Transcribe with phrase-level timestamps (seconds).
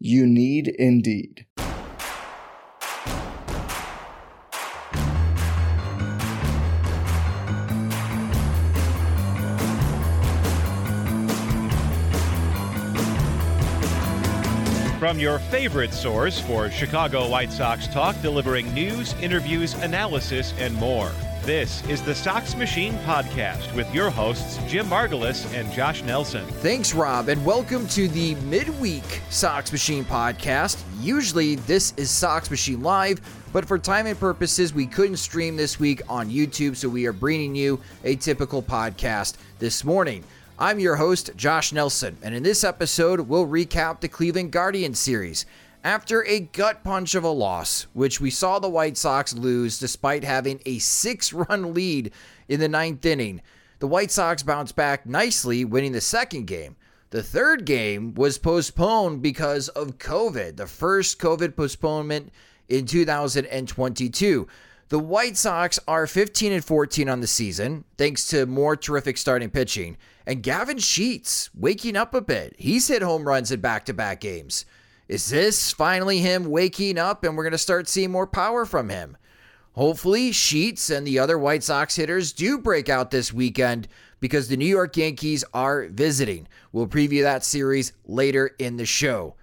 [0.00, 1.46] You need Indeed.
[14.98, 21.12] From your favorite source for Chicago White Sox talk, delivering news, interviews, analysis, and more.
[21.44, 26.42] This is the Sox Machine Podcast with your hosts, Jim Margalus and Josh Nelson.
[26.46, 30.82] Thanks, Rob, and welcome to the midweek Sox Machine Podcast.
[31.02, 33.20] Usually, this is Sox Machine Live,
[33.52, 37.54] but for timing purposes, we couldn't stream this week on YouTube, so we are bringing
[37.54, 40.24] you a typical podcast this morning.
[40.58, 45.44] I'm your host, Josh Nelson, and in this episode, we'll recap the Cleveland Guardians series.
[45.84, 50.24] After a gut punch of a loss, which we saw the White Sox lose despite
[50.24, 52.10] having a six run lead
[52.48, 53.42] in the ninth inning,
[53.80, 56.76] the White Sox bounced back nicely, winning the second game.
[57.10, 62.32] The third game was postponed because of COVID, the first COVID postponement
[62.70, 64.48] in 2022.
[64.88, 69.50] The White Sox are 15 and 14 on the season, thanks to more terrific starting
[69.50, 69.98] pitching.
[70.26, 72.54] And Gavin Sheets waking up a bit.
[72.58, 74.64] He's hit home runs in back to back games.
[75.08, 78.88] Is this finally him waking up and we're going to start seeing more power from
[78.88, 79.16] him?
[79.72, 83.88] Hopefully, Sheets and the other White Sox hitters do break out this weekend
[84.20, 86.46] because the New York Yankees are visiting.
[86.72, 89.34] We'll preview that series later in the show.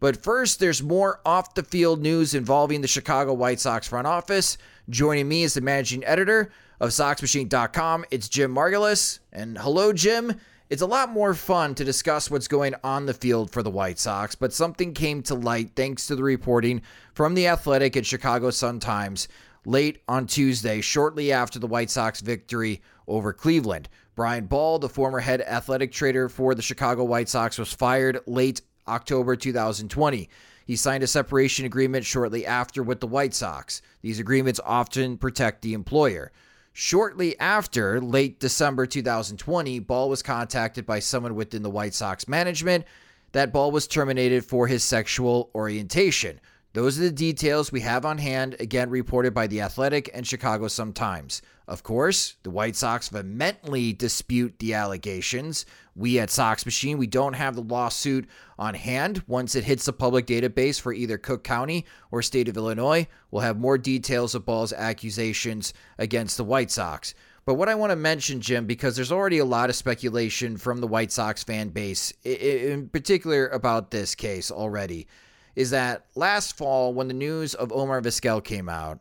[0.00, 4.58] But first, there's more off the field news involving the Chicago White Sox front office.
[4.90, 6.50] Joining me is the managing editor
[6.80, 8.04] of SoxMachine.com.
[8.10, 9.20] It's Jim Margalus.
[9.32, 10.38] And hello, Jim.
[10.68, 14.00] It's a lot more fun to discuss what's going on the field for the White
[14.00, 16.82] Sox, but something came to light thanks to the reporting
[17.14, 19.28] from The Athletic and Chicago Sun-Times
[19.64, 23.88] late on Tuesday, shortly after the White Sox victory over Cleveland.
[24.16, 28.60] Brian Ball, the former head athletic trader for the Chicago White Sox, was fired late
[28.88, 30.28] October 2020.
[30.66, 33.82] He signed a separation agreement shortly after with the White Sox.
[34.02, 36.32] These agreements often protect the employer.
[36.78, 42.84] Shortly after, late December 2020, Ball was contacted by someone within the White Sox management
[43.32, 46.38] that Ball was terminated for his sexual orientation.
[46.76, 50.68] Those are the details we have on hand, again reported by The Athletic and Chicago
[50.68, 51.40] Sun-Times.
[51.66, 55.64] Of course, the White Sox vehemently dispute the allegations.
[55.94, 58.28] We at Sox Machine, we don't have the lawsuit
[58.58, 59.22] on hand.
[59.26, 63.40] Once it hits the public database for either Cook County or state of Illinois, we'll
[63.40, 67.14] have more details of Ball's accusations against the White Sox.
[67.46, 70.82] But what I want to mention, Jim, because there's already a lot of speculation from
[70.82, 75.06] the White Sox fan base, in particular about this case already,
[75.56, 79.00] is that last fall when the news of Omar Vizquel came out,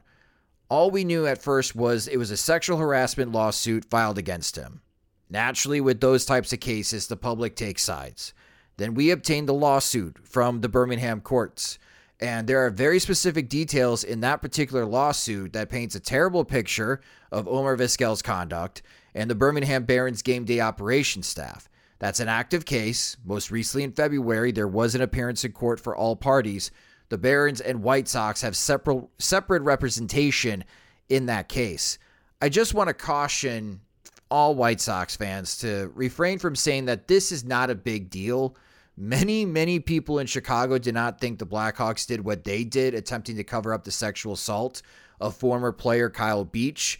[0.69, 4.81] all we knew at first was it was a sexual harassment lawsuit filed against him.
[5.29, 8.33] Naturally, with those types of cases, the public takes sides.
[8.77, 11.77] Then we obtained the lawsuit from the Birmingham courts.
[12.19, 17.01] And there are very specific details in that particular lawsuit that paints a terrible picture
[17.31, 18.81] of Omar Vizquel's conduct
[19.13, 21.67] and the Birmingham Barons game day operations staff.
[21.99, 23.17] That's an active case.
[23.25, 26.71] Most recently in February, there was an appearance in court for all parties.
[27.09, 30.63] The Barons and White Sox have separate separate representation
[31.09, 31.97] in that case.
[32.41, 33.81] I just want to caution
[34.29, 38.55] all White Sox fans to refrain from saying that this is not a big deal.
[38.97, 43.35] Many, many people in Chicago did not think the Blackhawks did what they did, attempting
[43.35, 44.81] to cover up the sexual assault
[45.19, 46.99] of former player Kyle Beach.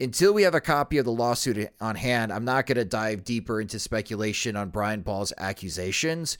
[0.00, 3.24] Until we have a copy of the lawsuit on hand, I'm not going to dive
[3.24, 6.36] deeper into speculation on Brian Ball's accusations.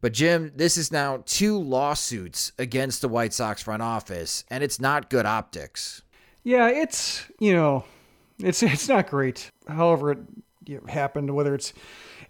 [0.00, 4.80] But, Jim, this is now two lawsuits against the White Sox front office, and it's
[4.80, 6.02] not good optics.
[6.42, 7.84] Yeah, it's, you know,
[8.38, 9.50] it's it's not great.
[9.66, 10.18] However, it
[10.88, 11.72] happened, whether it's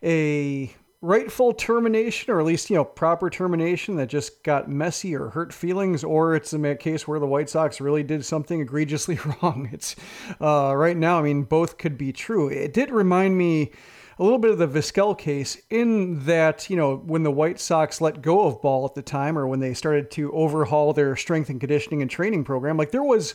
[0.02, 0.74] a
[1.04, 5.52] rightful termination, or at least you know proper termination that just got messy or hurt
[5.52, 9.68] feelings, or it's a case where the White Sox really did something egregiously wrong.
[9.72, 9.94] It's
[10.40, 11.18] uh, right now.
[11.18, 12.48] I mean, both could be true.
[12.48, 13.72] It did remind me
[14.18, 18.00] a little bit of the Vizquel case in that, you know, when the White Sox
[18.00, 21.50] let go of ball at the time or when they started to overhaul their strength
[21.50, 23.34] and conditioning and training program, like there was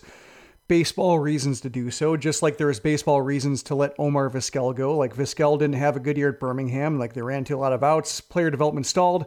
[0.70, 4.74] baseball reasons to do so, just like there was baseball reasons to let Omar Vizquel
[4.74, 4.96] go.
[4.96, 7.74] Like Vizquel didn't have a good year at Birmingham, like they ran to a lot
[7.74, 9.26] of outs, player development stalled.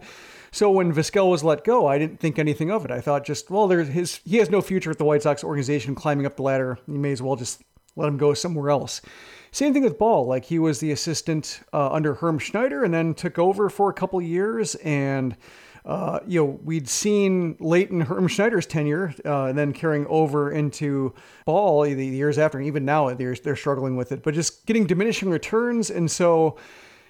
[0.50, 2.90] So when Vizquel was let go, I didn't think anything of it.
[2.90, 5.94] I thought just, well, there's his he has no future at the White Sox organization
[5.94, 6.78] climbing up the ladder.
[6.86, 7.62] You may as well just
[7.96, 9.02] let him go somewhere else.
[9.50, 10.26] Same thing with Ball.
[10.26, 13.94] Like he was the assistant uh, under Herm Schneider and then took over for a
[13.94, 14.76] couple years.
[14.76, 15.36] And,
[15.84, 20.52] uh, you know, we'd seen late in Herm Schneider's tenure uh, and then carrying over
[20.52, 21.12] into
[21.44, 22.58] Ball the years after.
[22.58, 25.90] And even now they're, they're struggling with it, but just getting diminishing returns.
[25.90, 26.56] And so,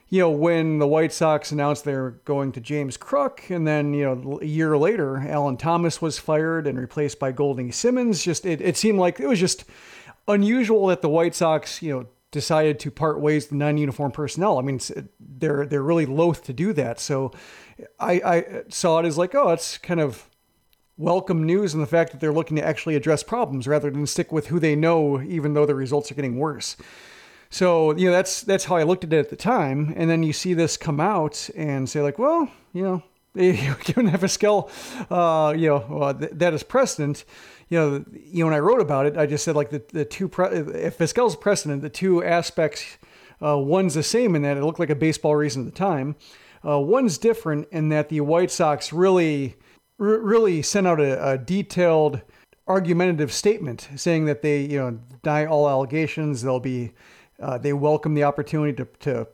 [0.09, 4.05] you know, when the White Sox announced they're going to James Kruk, and then, you
[4.05, 8.61] know, a year later, Allen Thomas was fired and replaced by Goldy Simmons, just it,
[8.61, 9.65] it seemed like it was just
[10.29, 14.59] unusual that the White Sox, you know, decided to part ways with non-uniform personnel.
[14.59, 14.81] I mean,
[15.21, 16.99] they're they're really loath to do that.
[16.99, 17.31] So
[18.01, 20.29] I, I saw it as like, oh, it's kind of
[20.97, 24.33] welcome news in the fact that they're looking to actually address problems rather than stick
[24.33, 26.77] with who they know, even though the results are getting worse.
[27.51, 30.23] So you know that's that's how I looked at it at the time, and then
[30.23, 33.03] you see this come out and say like, well, you know,
[33.35, 34.71] given Vizquel,
[35.11, 37.27] uh, you know, uh, th- that is precedent
[37.73, 40.05] you know, you know, when I wrote about it, I just said like the, the
[40.05, 42.99] two, pre- if Vizquel's precedent, the two aspects,
[43.43, 46.15] uh, one's the same in that it looked like a baseball reason at the time.
[46.63, 49.57] Uh, one's different in that the White Sox really,
[49.99, 52.21] r- really sent out a, a, detailed,
[52.69, 56.43] argumentative statement saying that they, you know, deny all allegations.
[56.43, 56.93] They'll be,
[57.41, 59.29] uh, they welcome the opportunity to, to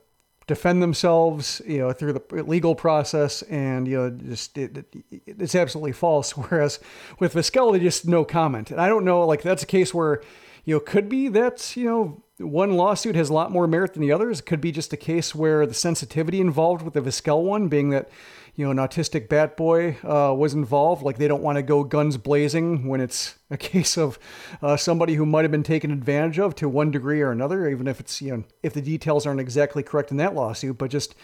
[0.48, 5.54] defend themselves, you know, through the legal process, and you know, just it, it, it's
[5.54, 6.32] absolutely false.
[6.36, 6.80] Whereas
[7.20, 10.22] with Vizquel, they just no comment, and I don't know, like that's a case where,
[10.64, 14.02] you know, could be that you know one lawsuit has a lot more merit than
[14.02, 14.40] the others.
[14.40, 17.90] It could be just a case where the sensitivity involved with the Vizquel one being
[17.90, 18.08] that
[18.58, 21.04] you know, an autistic bat boy uh, was involved.
[21.04, 24.18] Like they don't want to go guns blazing when it's a case of
[24.60, 27.86] uh, somebody who might have been taken advantage of to one degree or another, even
[27.86, 30.76] if it's you know if the details aren't exactly correct in that lawsuit.
[30.76, 31.14] But just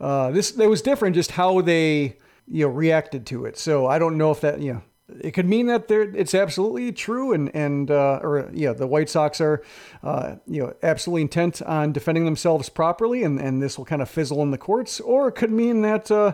[0.00, 3.58] uh, this, it was different, just how they you know reacted to it.
[3.58, 4.82] So I don't know if that you know
[5.20, 9.40] it could mean that it's absolutely true and and uh, or yeah the White Sox
[9.40, 9.64] are
[10.04, 14.08] uh, you know absolutely intent on defending themselves properly and and this will kind of
[14.08, 16.32] fizzle in the courts or it could mean that uh,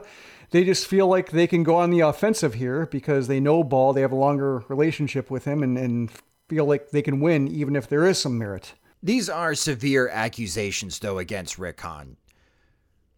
[0.50, 3.92] they just feel like they can go on the offensive here because they know Ball,
[3.92, 6.10] they have a longer relationship with him, and, and
[6.48, 8.74] feel like they can win even if there is some merit.
[9.02, 12.16] These are severe accusations, though, against Rick Hahn.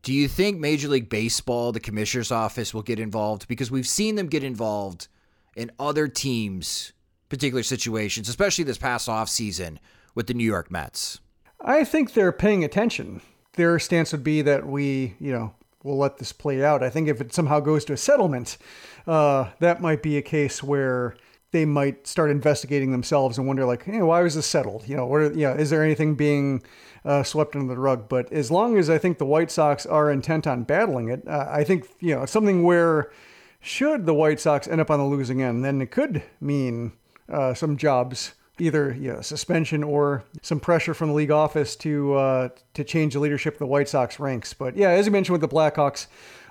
[0.02, 3.48] Do you think Major League Baseball, the commissioner's office, will get involved?
[3.48, 5.08] Because we've seen them get involved
[5.56, 6.92] in other teams'
[7.28, 9.78] particular situations, especially this past offseason
[10.14, 11.20] with the New York Mets.
[11.60, 13.22] I think they're paying attention.
[13.54, 16.82] Their stance would be that we, you know, we'll let this play out.
[16.82, 18.58] I think if it somehow goes to a settlement,
[19.06, 21.16] uh, that might be a case where
[21.50, 24.88] they might start investigating themselves and wonder, like, hey, why was this settled?
[24.88, 25.20] You know, what?
[25.20, 26.62] Are, you know, is there anything being
[27.04, 28.08] uh, swept under the rug?
[28.08, 31.46] But as long as I think the White Sox are intent on battling it, uh,
[31.50, 33.12] I think you know something where
[33.60, 36.92] should the White Sox end up on the losing end, then it could mean
[37.30, 42.14] uh, some jobs either you know, suspension or some pressure from the league office to
[42.14, 44.52] uh, to change the leadership of the White Sox ranks.
[44.52, 46.06] But yeah, as you mentioned with the Blackhawks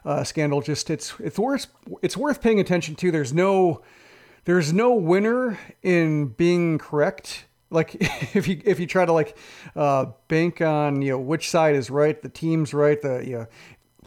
[0.05, 1.67] uh, scandal, just it's it's worth
[2.01, 3.11] it's worth paying attention to.
[3.11, 3.81] There's no
[4.45, 7.45] there's no winner in being correct.
[7.69, 7.95] Like
[8.35, 9.37] if you if you try to like
[9.75, 13.47] uh, bank on you know which side is right, the team's right, the you know,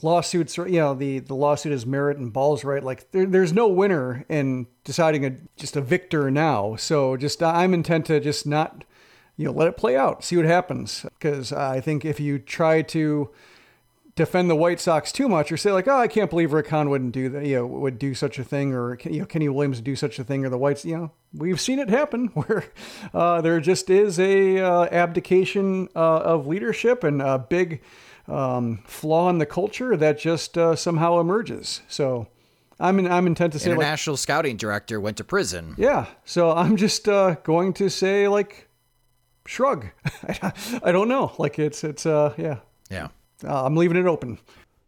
[0.05, 2.83] lawsuits, you know, the, the lawsuit is merit and Ball's right.
[2.83, 6.77] Like there, there's no winner in deciding a just a victor now.
[6.77, 8.85] So just I'm intent to just not,
[9.37, 11.05] you know, let it play out, see what happens.
[11.19, 13.31] Because I think if you try to
[14.15, 16.89] defend the White Sox too much, or say like, oh, I can't believe Rick Hahn
[16.89, 19.79] wouldn't do that, you know, would do such a thing, or you know, Kenny Williams
[19.79, 22.65] would do such a thing, or the Whites, you know, we've seen it happen where
[23.13, 27.83] uh, there just is a uh, abdication uh, of leadership and a big
[28.29, 31.83] um, flaw in the culture that just uh, somehow emerges.
[31.89, 32.29] So
[32.81, 35.75] I'm in, I'm intent to say international like, scouting director went to prison.
[35.77, 38.69] Yeah, so I'm just uh, going to say like
[39.47, 39.87] shrug.
[40.83, 41.33] I don't know.
[41.39, 42.59] Like it's it's uh yeah
[42.91, 43.09] yeah.
[43.45, 44.39] Uh, I'm leaving it open.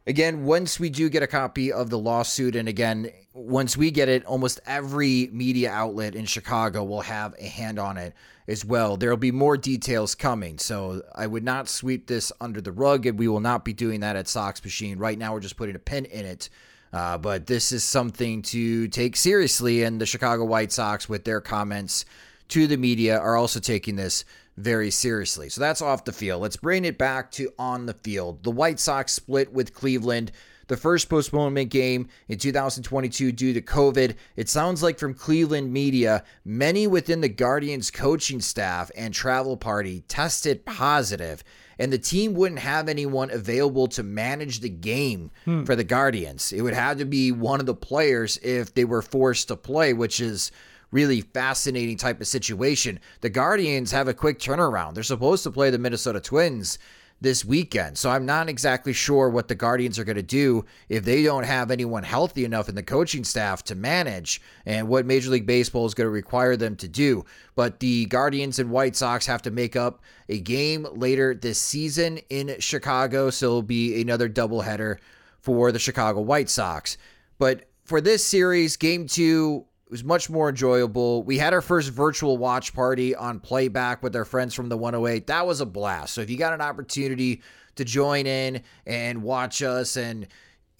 [0.06, 4.08] Again, once we do get a copy of the lawsuit, and again, once we get
[4.08, 8.14] it, almost every media outlet in Chicago will have a hand on it
[8.48, 8.96] as well.
[8.96, 10.58] There will be more details coming.
[10.58, 14.00] So I would not sweep this under the rug, and we will not be doing
[14.00, 14.98] that at Sox Machine.
[14.98, 16.48] Right now, we're just putting a pin in it.
[16.92, 21.40] Uh, but this is something to take seriously, and the Chicago White Sox, with their
[21.40, 22.04] comments
[22.48, 24.24] to the media, are also taking this
[24.56, 25.48] very seriously.
[25.48, 26.40] So that's off the field.
[26.40, 28.44] Let's bring it back to on the field.
[28.44, 30.32] The White Sox split with Cleveland.
[30.68, 34.16] The first postponement game in 2022 due to COVID.
[34.34, 40.02] It sounds like from Cleveland media, many within the Guardians coaching staff and travel party
[40.08, 41.44] tested positive,
[41.78, 45.64] and the team wouldn't have anyone available to manage the game hmm.
[45.64, 46.52] for the Guardians.
[46.52, 49.92] It would have to be one of the players if they were forced to play,
[49.92, 50.50] which is
[50.90, 52.98] really fascinating type of situation.
[53.20, 54.94] The Guardians have a quick turnaround.
[54.94, 56.78] They're supposed to play the Minnesota Twins
[57.20, 57.96] this weekend.
[57.96, 61.44] So I'm not exactly sure what the Guardians are going to do if they don't
[61.44, 65.86] have anyone healthy enough in the coaching staff to manage and what Major League Baseball
[65.86, 67.24] is going to require them to do.
[67.54, 72.18] But the Guardians and White Sox have to make up a game later this season
[72.28, 73.30] in Chicago.
[73.30, 74.98] So it'll be another doubleheader
[75.40, 76.98] for the Chicago White Sox.
[77.38, 81.22] But for this series, game two, it was much more enjoyable.
[81.22, 85.28] We had our first virtual watch party on playback with our friends from the 108.
[85.28, 86.12] That was a blast.
[86.14, 87.40] So if you got an opportunity
[87.76, 90.26] to join in and watch us and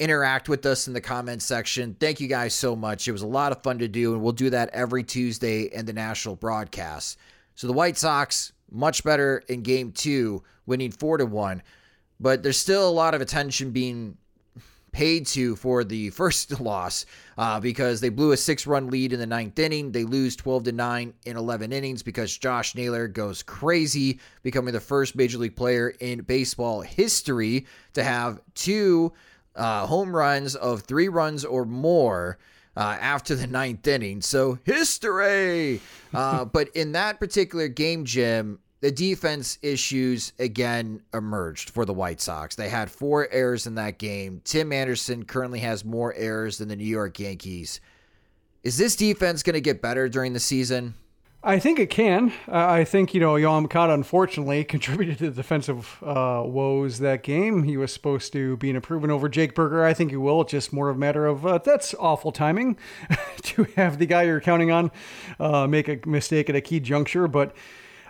[0.01, 3.07] interact with us in the comments section, thank you guys so much.
[3.07, 5.87] It was a lot of fun to do, and we'll do that every Tuesday in
[5.87, 7.17] the national broadcast.
[7.55, 11.63] So the White Sox much better in game two, winning four to one.
[12.19, 14.17] But there's still a lot of attention being
[14.97, 17.05] paid to for the first loss
[17.37, 19.93] uh, because they blew a six run lead in the ninth inning.
[19.93, 24.81] They lose 12 to 9 in 11 innings because Josh Naylor goes crazy, becoming the
[24.81, 29.13] first major league player in baseball history to have two
[29.55, 32.39] uh, home runs of three runs or more.
[32.79, 34.21] Uh, after the ninth inning.
[34.21, 35.81] So, history.
[36.13, 42.21] Uh, but in that particular game, Jim, the defense issues again emerged for the White
[42.21, 42.55] Sox.
[42.55, 44.41] They had four errors in that game.
[44.45, 47.81] Tim Anderson currently has more errors than the New York Yankees.
[48.63, 50.95] Is this defense going to get better during the season?
[51.43, 52.33] I think it can.
[52.47, 57.65] I think, you know, Moncada unfortunately contributed to the defensive uh, woes that game.
[57.65, 59.85] He was supposed to be an improvement over Jake Burger.
[59.85, 60.43] I think he will.
[60.43, 62.79] It's just more of a matter of uh, that's awful timing
[63.43, 64.93] to have the guy you're counting on
[65.41, 67.27] uh, make a mistake at a key juncture.
[67.27, 67.53] But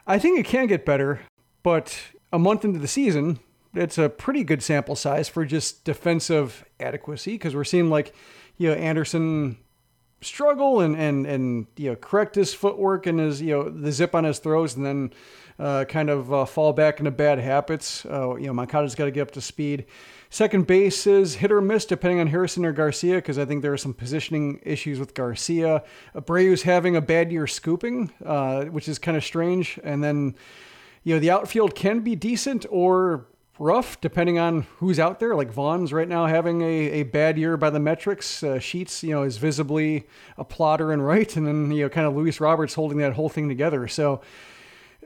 [0.06, 1.20] I think it can get better,
[1.62, 1.98] but
[2.32, 3.40] a month into the season,
[3.74, 8.14] it's a pretty good sample size for just defensive adequacy because we're seeing like,
[8.56, 9.58] you know, Anderson
[10.20, 14.14] struggle and and and you know correct his footwork and his you know the zip
[14.14, 15.12] on his throws and then
[15.58, 18.04] uh, kind of uh, fall back into bad habits.
[18.06, 19.86] Uh, you know, Moncada's got to get up to speed.
[20.28, 23.72] Second base is hit or miss depending on Harrison or Garcia because I think there
[23.72, 25.82] are some positioning issues with Garcia.
[26.14, 29.78] Abreu's having a bad year scooping, uh, which is kind of strange.
[29.82, 30.34] And then,
[31.04, 33.26] you know, the outfield can be decent or
[33.58, 35.34] rough depending on who's out there.
[35.34, 38.42] Like Vaughn's right now having a, a bad year by the metrics.
[38.42, 41.34] Uh, Sheets, you know, is visibly a plotter and right.
[41.36, 43.88] And then, you know, kind of Luis Roberts holding that whole thing together.
[43.88, 44.20] So,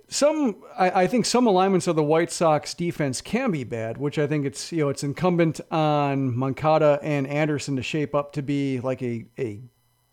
[0.09, 4.19] some I, I, think some alignments of the White Sox defense can be bad, which
[4.19, 8.43] I think it's you know it's incumbent on Moncada and Anderson to shape up to
[8.43, 9.61] be like a a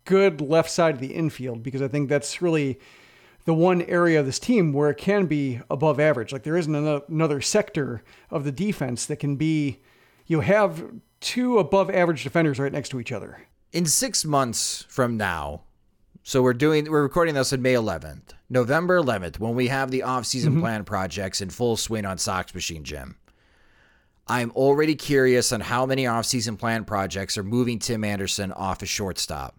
[0.04, 2.78] good left side of the infield because I think that's really
[3.48, 6.34] the one area of this team where it can be above average.
[6.34, 9.80] Like there isn't another sector of the defense that can be
[10.26, 10.84] you have
[11.20, 13.40] two above average defenders right next to each other.
[13.72, 15.62] In six months from now,
[16.22, 18.34] so we're doing we're recording this on May 11th.
[18.50, 20.60] November 11th, when we have the off-season mm-hmm.
[20.60, 23.16] plan projects in full swing on Sox Machine Jim.
[24.26, 28.86] I'm already curious on how many off-season plan projects are moving Tim Anderson off a
[28.86, 29.56] shortstop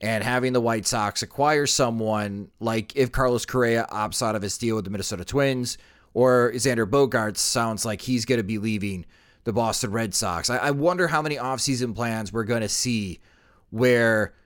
[0.00, 4.58] and having the White Sox acquire someone like if Carlos Correa opts out of his
[4.58, 5.78] deal with the Minnesota Twins
[6.14, 9.06] or Xander Bogaerts sounds like he's going to be leaving
[9.44, 10.50] the Boston Red Sox.
[10.50, 13.20] I, I wonder how many off-season plans we're going to see
[13.70, 14.34] where–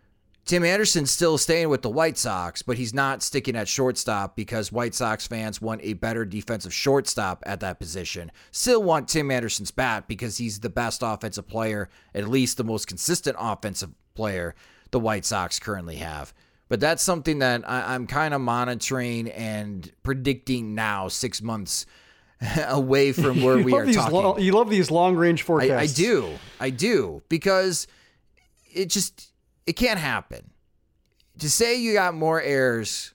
[0.51, 4.73] Tim Anderson's still staying with the White Sox, but he's not sticking at shortstop because
[4.73, 8.33] White Sox fans want a better defensive shortstop at that position.
[8.51, 12.89] Still want Tim Anderson's bat because he's the best offensive player, at least the most
[12.89, 14.57] consistent offensive player
[14.91, 16.33] the White Sox currently have.
[16.69, 21.85] But that's something that I, am kind of monitoring and predicting now, six months
[22.69, 24.15] away from where we are talking.
[24.15, 25.73] Long, you love these long range forecasts.
[25.73, 26.39] I, I do.
[26.61, 27.87] I do because
[28.73, 29.33] it just
[29.67, 30.51] it can't happen.
[31.39, 33.15] To say you got more errors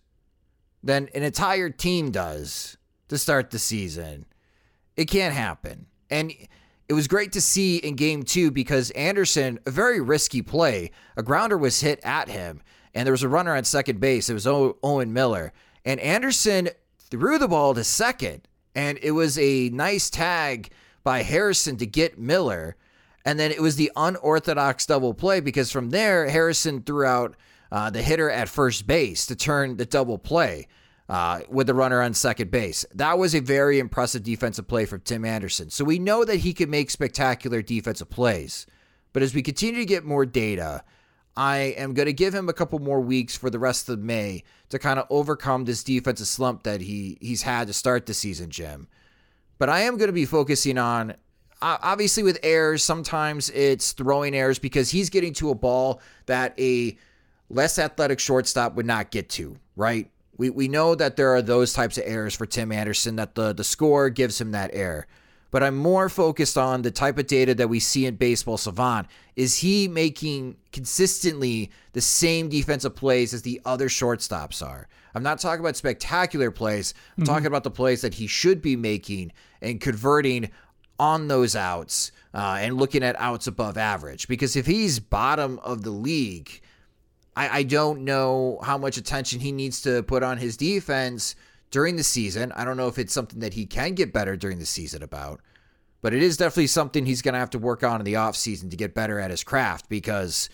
[0.84, 2.77] than an entire team does
[3.08, 4.25] to start the season,
[4.98, 5.86] it can't happen.
[6.10, 6.34] And
[6.87, 11.23] it was great to see in game two because Anderson, a very risky play, a
[11.23, 12.61] grounder was hit at him,
[12.93, 14.29] and there was a runner on second base.
[14.29, 15.51] It was Owen Miller.
[15.83, 20.69] And Anderson threw the ball to second, and it was a nice tag
[21.03, 22.75] by Harrison to get Miller.
[23.25, 27.35] And then it was the unorthodox double play because from there, Harrison threw out
[27.71, 30.67] uh, the hitter at first base to turn the double play
[31.07, 32.85] uh, with the runner on second base.
[32.93, 35.69] That was a very impressive defensive play from Tim Anderson.
[35.69, 38.65] So we know that he can make spectacular defensive plays.
[39.13, 40.83] But as we continue to get more data,
[41.38, 44.43] I am going to give him a couple more weeks for the rest of May
[44.69, 48.50] to kind of overcome this defensive slump that he he's had to start the season,
[48.50, 48.88] Jim.
[49.57, 51.15] But I am going to be focusing on
[51.62, 56.97] obviously with errors, sometimes it's throwing errors because he's getting to a ball that a
[57.50, 60.09] less athletic shortstop would not get to, right?
[60.37, 63.53] We, we know that there are those types of errors for Tim Anderson, that the,
[63.53, 65.07] the score gives him that error.
[65.51, 69.07] But I'm more focused on the type of data that we see in Baseball Savant.
[69.37, 74.89] Is he making consistently the same defensive plays as the other shortstops are?
[75.13, 76.93] I'm not talking about spectacular plays.
[77.17, 77.33] I'm mm-hmm.
[77.33, 80.51] talking about the plays that he should be making and converting
[80.99, 84.27] on those outs uh, and looking at outs above average.
[84.27, 86.61] Because if he's bottom of the league,
[87.35, 91.35] I, I don't know how much attention he needs to put on his defense
[91.71, 92.51] during the season.
[92.53, 95.41] I don't know if it's something that he can get better during the season about,
[96.01, 98.71] but it is definitely something he's going to have to work on in the offseason
[98.71, 100.49] to get better at his craft because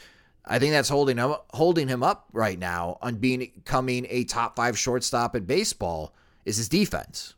[0.45, 4.77] I think that's holding him holding him up right now on becoming a top 5
[4.77, 7.35] shortstop in baseball is his defense.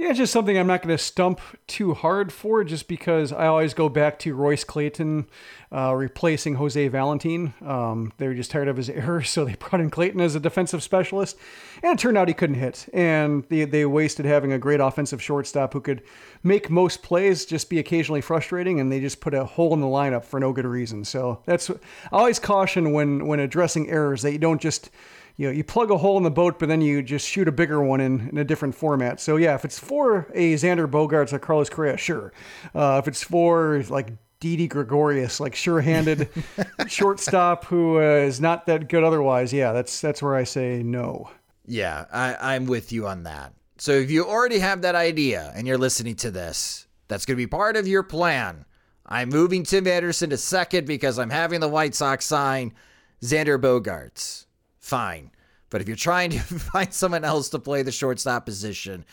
[0.00, 3.48] Yeah, it's just something I'm not going to stump too hard for, just because I
[3.48, 5.26] always go back to Royce Clayton
[5.70, 7.52] uh, replacing Jose Valentin.
[7.60, 10.40] Um, they were just tired of his errors, so they brought in Clayton as a
[10.40, 11.36] defensive specialist,
[11.82, 12.88] and it turned out he couldn't hit.
[12.94, 16.00] And they, they wasted having a great offensive shortstop who could
[16.42, 19.86] make most plays, just be occasionally frustrating, and they just put a hole in the
[19.86, 21.04] lineup for no good reason.
[21.04, 21.74] So that's I
[22.10, 24.88] always caution when when addressing errors that you don't just
[25.36, 27.52] you know, you plug a hole in the boat, but then you just shoot a
[27.52, 29.20] bigger one in, in a different format.
[29.20, 32.32] So yeah, if it's for a Xander Bogaerts or Carlos Correa, sure.
[32.74, 36.28] Uh, if it's for like Didi Gregorius, like sure-handed
[36.86, 41.30] shortstop who uh, is not that good otherwise, yeah, that's that's where I say no.
[41.66, 43.52] Yeah, I, I'm with you on that.
[43.78, 47.42] So if you already have that idea and you're listening to this, that's going to
[47.42, 48.64] be part of your plan.
[49.06, 52.74] I'm moving Tim Anderson to second because I'm having the White Sox sign
[53.22, 54.46] Xander Bogaerts
[54.90, 55.30] fine.
[55.70, 56.38] But if you're trying to
[56.72, 59.04] find someone else to play the shortstop position,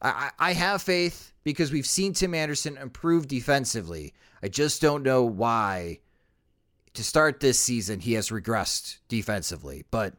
[0.00, 4.14] I, I have faith because we've seen Tim Anderson improve defensively.
[4.42, 6.00] I just don't know why
[6.94, 9.84] to start this season he has regressed defensively.
[9.90, 10.14] But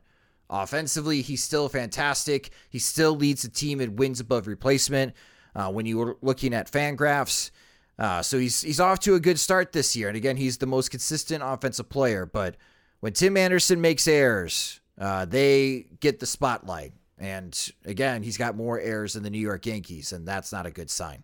[0.50, 2.52] offensively, he's still fantastic.
[2.70, 5.14] He still leads the team in wins above replacement
[5.56, 7.52] uh, when you were looking at Fangraphs.
[8.00, 10.08] Uh, so he's he's off to a good start this year.
[10.08, 12.26] And again, he's the most consistent offensive player.
[12.26, 12.56] But
[13.02, 16.94] when Tim Anderson makes errors, uh, they get the spotlight.
[17.18, 20.72] And again, he's got more errors than the New York Yankees, and that's not a
[20.72, 21.24] good sign.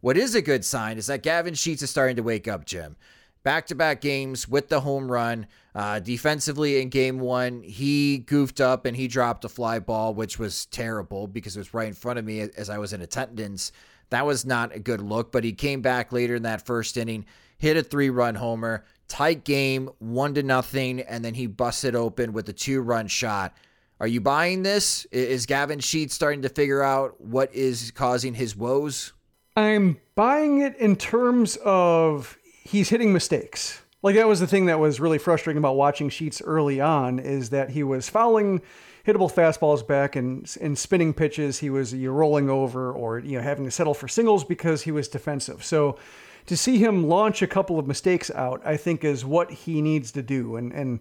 [0.00, 2.96] What is a good sign is that Gavin Sheets is starting to wake up, Jim.
[3.42, 5.46] Back to back games with the home run.
[5.74, 10.38] Uh, defensively in game one, he goofed up and he dropped a fly ball, which
[10.38, 13.72] was terrible because it was right in front of me as I was in attendance.
[14.14, 17.26] That was not a good look, but he came back later in that first inning,
[17.58, 22.32] hit a three run homer, tight game, one to nothing, and then he busted open
[22.32, 23.56] with a two run shot.
[23.98, 25.04] Are you buying this?
[25.06, 29.12] Is Gavin Sheets starting to figure out what is causing his woes?
[29.56, 33.82] I'm buying it in terms of he's hitting mistakes.
[34.04, 37.50] Like that was the thing that was really frustrating about watching Sheets early on is
[37.50, 38.62] that he was fouling
[39.06, 41.58] hittable fastballs back and and spinning pitches.
[41.58, 44.90] He was you rolling over or you know having to settle for singles because he
[44.90, 45.64] was defensive.
[45.64, 45.98] So
[46.46, 50.12] to see him launch a couple of mistakes out, I think is what he needs
[50.12, 50.56] to do.
[50.56, 51.00] And, and,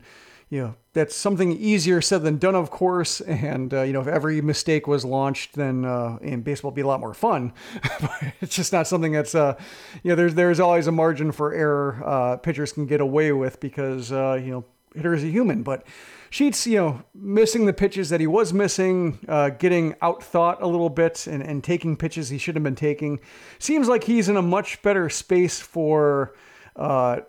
[0.49, 3.21] you know, that's something easier said than done, of course.
[3.27, 6.81] And, uh, you know, if every mistake was launched, then uh, in baseball would be
[6.81, 7.53] a lot more fun.
[8.41, 9.55] it's just not something that's, uh,
[10.03, 13.59] you know, there's, there's always a margin for error uh, pitchers can get away with
[13.59, 15.63] because, uh, you know, hitter is a human.
[15.63, 15.85] But
[16.33, 20.89] Sheets, you know, missing the pitches that he was missing, uh, getting outthought a little
[20.89, 23.19] bit and, and taking pitches he should have been taking.
[23.59, 26.33] Seems like he's in a much better space for,
[26.75, 27.19] uh,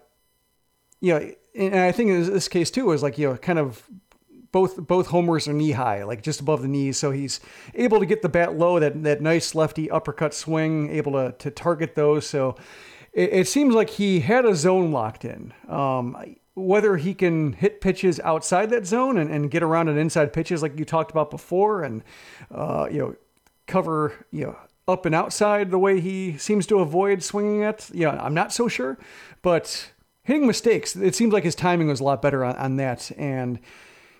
[1.02, 3.86] you know, and I think in this case too is like, you know, kind of
[4.52, 6.96] both both homers are knee high, like just above the knees.
[6.96, 7.40] So he's
[7.74, 11.50] able to get the bat low, that that nice lefty uppercut swing, able to to
[11.50, 12.26] target those.
[12.26, 12.56] So
[13.12, 15.52] it, it seems like he had a zone locked in.
[15.68, 16.16] Um,
[16.54, 20.62] whether he can hit pitches outside that zone and, and get around an inside pitches
[20.62, 22.02] like you talked about before and
[22.50, 23.16] uh, you know
[23.66, 27.90] cover you know up and outside the way he seems to avoid swinging it.
[27.92, 28.98] Yeah, I'm not so sure,
[29.42, 33.10] but hitting mistakes, it seems like his timing was a lot better on, on that,
[33.16, 33.60] and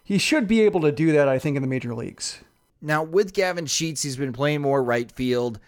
[0.03, 2.41] he should be able to do that, I think, in the major leagues.
[2.81, 5.59] Now, with Gavin Sheets, he's been playing more right field.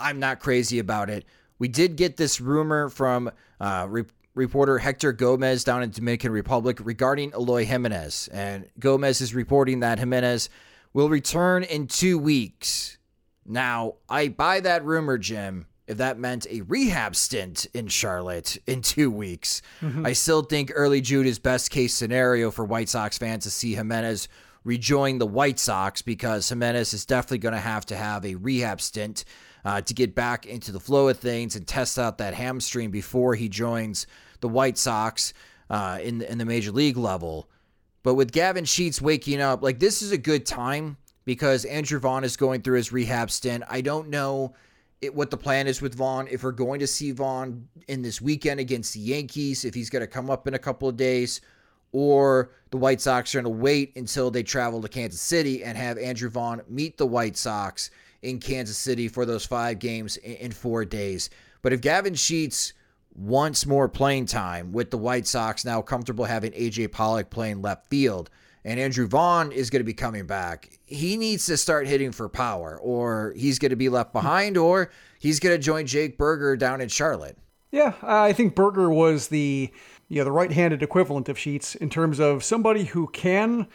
[0.00, 1.24] I'm not crazy about it.
[1.58, 3.86] We did get this rumor from uh,
[4.34, 8.28] reporter Hector Gomez down in Dominican Republic regarding Eloy Jimenez.
[8.32, 10.48] And Gomez is reporting that Jimenez
[10.92, 12.98] will return in two weeks.
[13.46, 18.80] Now, I buy that rumor, Jim, if that meant a rehab stint in Charlotte in
[18.80, 19.62] two weeks.
[19.80, 20.06] Mm-hmm.
[20.06, 23.74] I still think early June is best case scenario for White Sox fans to see
[23.74, 24.28] Jimenez
[24.64, 28.80] rejoin the White Sox because Jimenez is definitely going to have to have a rehab
[28.80, 29.24] stint
[29.64, 33.34] uh, to get back into the flow of things and test out that hamstring before
[33.34, 34.06] he joins
[34.40, 35.32] the White Sox
[35.70, 37.48] uh, in the, in the major league level.
[38.02, 42.24] But with Gavin Sheets waking up, like this is a good time because Andrew Vaughn
[42.24, 43.64] is going through his rehab stint.
[43.68, 44.54] I don't know
[45.00, 46.28] it, what the plan is with Vaughn.
[46.30, 50.00] If we're going to see Vaughn in this weekend against the Yankees, if he's going
[50.00, 51.40] to come up in a couple of days,
[51.92, 55.78] or the White Sox are going to wait until they travel to Kansas City and
[55.78, 57.90] have Andrew Vaughn meet the White Sox
[58.24, 61.30] in Kansas City for those five games in four days.
[61.62, 62.72] But if Gavin Sheets
[63.14, 67.86] wants more playing time with the White Sox now comfortable having AJ Pollock playing left
[67.88, 68.30] field,
[68.64, 72.28] and Andrew Vaughn is going to be coming back, he needs to start hitting for
[72.28, 76.56] power, or he's going to be left behind, or he's going to join Jake Burger
[76.56, 77.36] down in Charlotte.
[77.70, 79.70] Yeah, I think Burger was the
[80.08, 83.66] you know the right-handed equivalent of Sheets in terms of somebody who can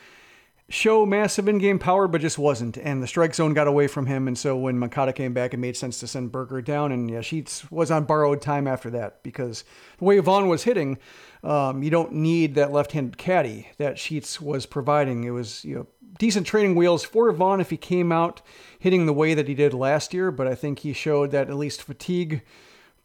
[0.69, 2.77] show massive in-game power, but just wasn't.
[2.77, 4.27] And the strike zone got away from him.
[4.27, 6.91] And so when Moncada came back, it made sense to send Burger down.
[6.91, 9.63] And yeah, Sheets was on borrowed time after that because
[9.97, 10.97] the way Vaughn was hitting,
[11.43, 15.23] um, you don't need that left-handed caddy that Sheets was providing.
[15.23, 18.41] It was you know decent training wheels for Vaughn if he came out
[18.77, 20.31] hitting the way that he did last year.
[20.31, 22.43] But I think he showed that at least fatigue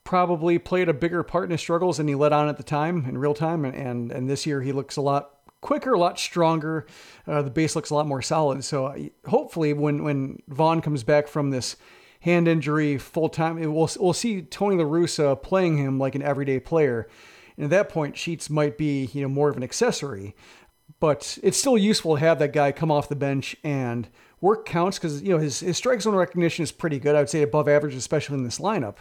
[0.02, 3.06] probably played a bigger part in his struggles than he let on at the time
[3.08, 3.64] in real time.
[3.64, 5.33] And and, and this year he looks a lot
[5.64, 6.86] quicker, a lot stronger.
[7.26, 8.62] Uh, the base looks a lot more solid.
[8.62, 11.76] So uh, hopefully, when when Vaughn comes back from this
[12.20, 16.60] hand injury full time, we'll we'll see Tony La Russa playing him like an everyday
[16.60, 17.08] player.
[17.56, 20.36] And at that point, Sheets might be you know more of an accessory,
[21.00, 24.08] but it's still useful to have that guy come off the bench and
[24.44, 27.16] work counts because you know his, his strike zone recognition is pretty good.
[27.16, 28.96] I would say above average, especially in this lineup.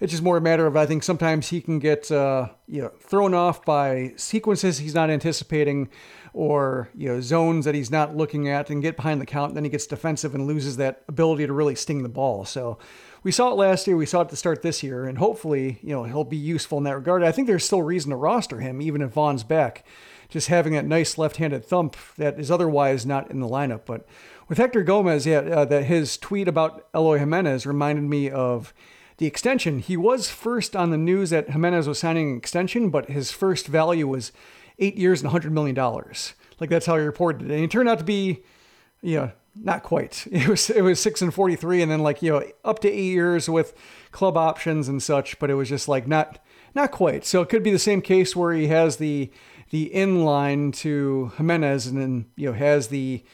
[0.00, 2.90] It's just more a matter of I think sometimes he can get uh, you know
[3.00, 5.88] thrown off by sequences he's not anticipating,
[6.34, 9.54] or you know zones that he's not looking at, and get behind the count.
[9.54, 12.44] Then he gets defensive and loses that ability to really sting the ball.
[12.44, 12.78] So
[13.22, 13.96] we saw it last year.
[13.96, 16.84] We saw it to start this year, and hopefully you know he'll be useful in
[16.84, 17.22] that regard.
[17.22, 19.86] I think there's still reason to roster him even if Vaughn's back.
[20.28, 24.06] Just having that nice left-handed thump that is otherwise not in the lineup, but
[24.52, 28.74] with Hector Gomez, yeah, uh, that his tweet about Eloy Jimenez reminded me of
[29.16, 29.78] the extension.
[29.78, 33.66] He was first on the news that Jimenez was signing an extension, but his first
[33.66, 34.30] value was
[34.78, 35.74] eight years and $100 million.
[36.60, 37.50] Like that's how he reported it.
[37.50, 38.42] And he turned out to be,
[39.00, 40.26] you know, not quite.
[40.30, 42.90] It was it was six and forty three, and then like you know up to
[42.90, 43.74] eight years with
[44.10, 45.38] club options and such.
[45.38, 46.38] But it was just like not
[46.74, 47.24] not quite.
[47.24, 49.30] So it could be the same case where he has the
[49.70, 53.24] the in line to Jimenez, and then you know has the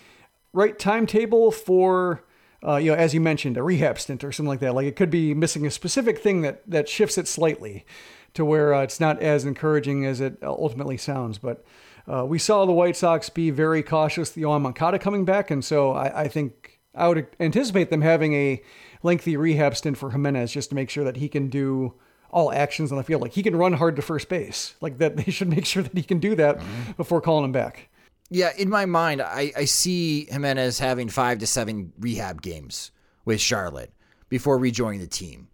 [0.52, 2.24] right timetable for
[2.66, 4.74] uh, you know, as you mentioned, a rehab stint or something like that.
[4.74, 7.86] Like it could be missing a specific thing that that shifts it slightly
[8.34, 11.38] to where uh, it's not as encouraging as it ultimately sounds.
[11.38, 11.64] But
[12.12, 14.30] uh, we saw the White Sox be very cautious.
[14.30, 18.34] The Yoan Moncada coming back, and so I, I, think I would anticipate them having
[18.34, 18.62] a
[19.02, 21.94] lengthy rehab stint for Jimenez just to make sure that he can do
[22.30, 23.22] all actions on the field.
[23.22, 24.74] Like he can run hard to first base.
[24.80, 26.92] Like that, they should make sure that he can do that mm-hmm.
[26.92, 27.88] before calling him back.
[28.30, 32.90] Yeah, in my mind, I, I see Jimenez having five to seven rehab games
[33.24, 33.92] with Charlotte
[34.28, 35.48] before rejoining the team.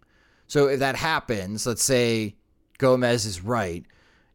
[0.47, 2.35] So if that happens, let's say
[2.77, 3.85] Gomez is right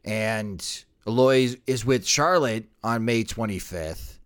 [0.05, 4.19] and Eloy is with Charlotte on May 25th.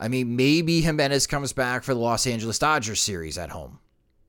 [0.00, 3.80] I mean, maybe Jimenez comes back for the Los Angeles Dodgers series at home.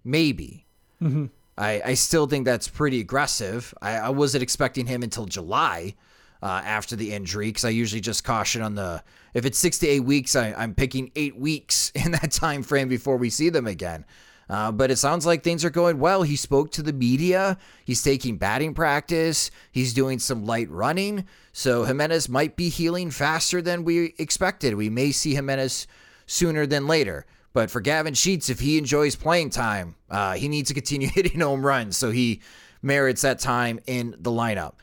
[0.04, 0.66] Maybe.
[1.02, 1.28] Mm-hmm.
[1.58, 3.74] I, I still think that's pretty aggressive.
[3.82, 5.96] I, I wasn't expecting him until July
[6.42, 9.88] uh, after the injury because I usually just caution on the if it's six to
[9.88, 13.68] eight weeks, I, am picking eight weeks in that time frame before we see them
[13.68, 14.06] again.
[14.50, 16.24] Uh, but it sounds like things are going well.
[16.24, 17.60] He spoke to the media.
[17.86, 19.52] He's taking batting practice.
[19.72, 21.28] He's doing some light running.
[21.54, 24.74] So Jimenez might be healing faster than we expected.
[24.74, 25.86] We may see Jimenez
[26.26, 27.28] sooner than later.
[27.54, 31.42] But for Gavin Sheets, if he enjoys playing time, uh, he needs to continue hitting
[31.42, 31.98] home runs.
[31.98, 32.42] So he
[32.82, 34.74] merits that time in the lineup.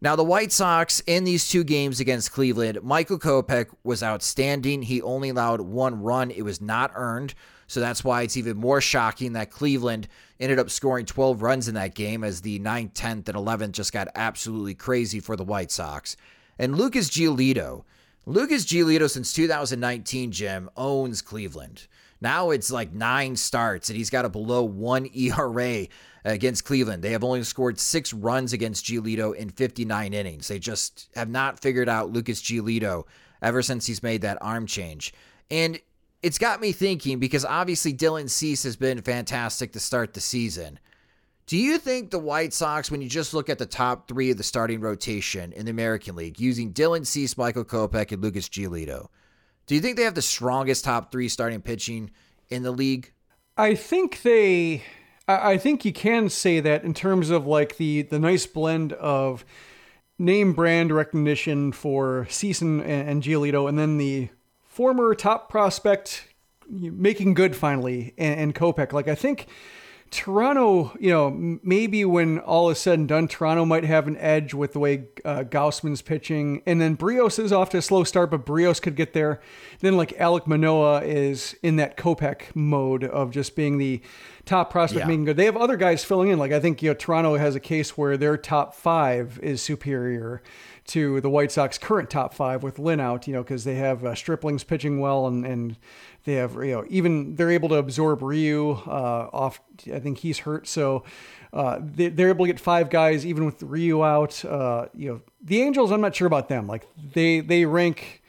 [0.00, 4.82] Now, the White Sox in these two games against Cleveland, Michael Kopech was outstanding.
[4.82, 7.34] He only allowed one run, it was not earned.
[7.66, 10.06] So that's why it's even more shocking that Cleveland
[10.38, 13.92] ended up scoring 12 runs in that game as the 9th, 10th, and 11th just
[13.92, 16.16] got absolutely crazy for the White Sox.
[16.58, 17.84] And Lucas Giolito,
[18.26, 21.86] Lucas Giolito since 2019, Jim, owns Cleveland.
[22.26, 25.86] Now it's like nine starts, and he's got a below one ERA
[26.24, 27.04] against Cleveland.
[27.04, 30.48] They have only scored six runs against Giolito in 59 innings.
[30.48, 33.04] They just have not figured out Lucas Giolito
[33.40, 35.14] ever since he's made that arm change.
[35.52, 35.78] And
[36.20, 40.80] it's got me thinking because obviously Dylan Cease has been fantastic to start the season.
[41.46, 44.36] Do you think the White Sox, when you just look at the top three of
[44.36, 49.10] the starting rotation in the American League, using Dylan Cease, Michael Kopech, and Lucas Giolito,
[49.66, 52.10] do you think they have the strongest top three starting pitching
[52.48, 53.12] in the league?
[53.56, 54.82] I think they.
[55.28, 59.44] I think you can say that in terms of like the the nice blend of
[60.18, 64.28] name brand recognition for Season and, and Giolito, and then the
[64.62, 66.28] former top prospect
[66.68, 68.92] making good finally and, and Kopech.
[68.92, 69.46] Like I think
[70.10, 74.54] Toronto, you know, maybe when all is said and done, Toronto might have an edge
[74.54, 76.62] with the way uh, Gausman's pitching.
[76.64, 79.40] And then Berrios is off to a slow start, but Berrios could get there.
[79.80, 84.00] Then, like, Alek Manoah is in that Kopech mode of just being the
[84.44, 85.08] top prospect yeah.
[85.08, 85.36] making good.
[85.36, 86.38] They have other guys filling in.
[86.38, 90.42] Like, I think, you know, Toronto has a case where their top five is superior
[90.88, 94.04] to the White Sox current top five with Lynn out, you know, because they have
[94.04, 95.76] uh, Stripling's pitching well and, and
[96.24, 99.60] they have, you know, even they're able to absorb Ryu uh, off.
[99.92, 100.66] I think he's hurt.
[100.68, 101.04] So
[101.52, 104.44] uh, they, are able to get five guys even with Ryu out.
[104.44, 106.66] Uh, you know, the Angels, I'm not sure about them.
[106.66, 108.22] Like they, they rank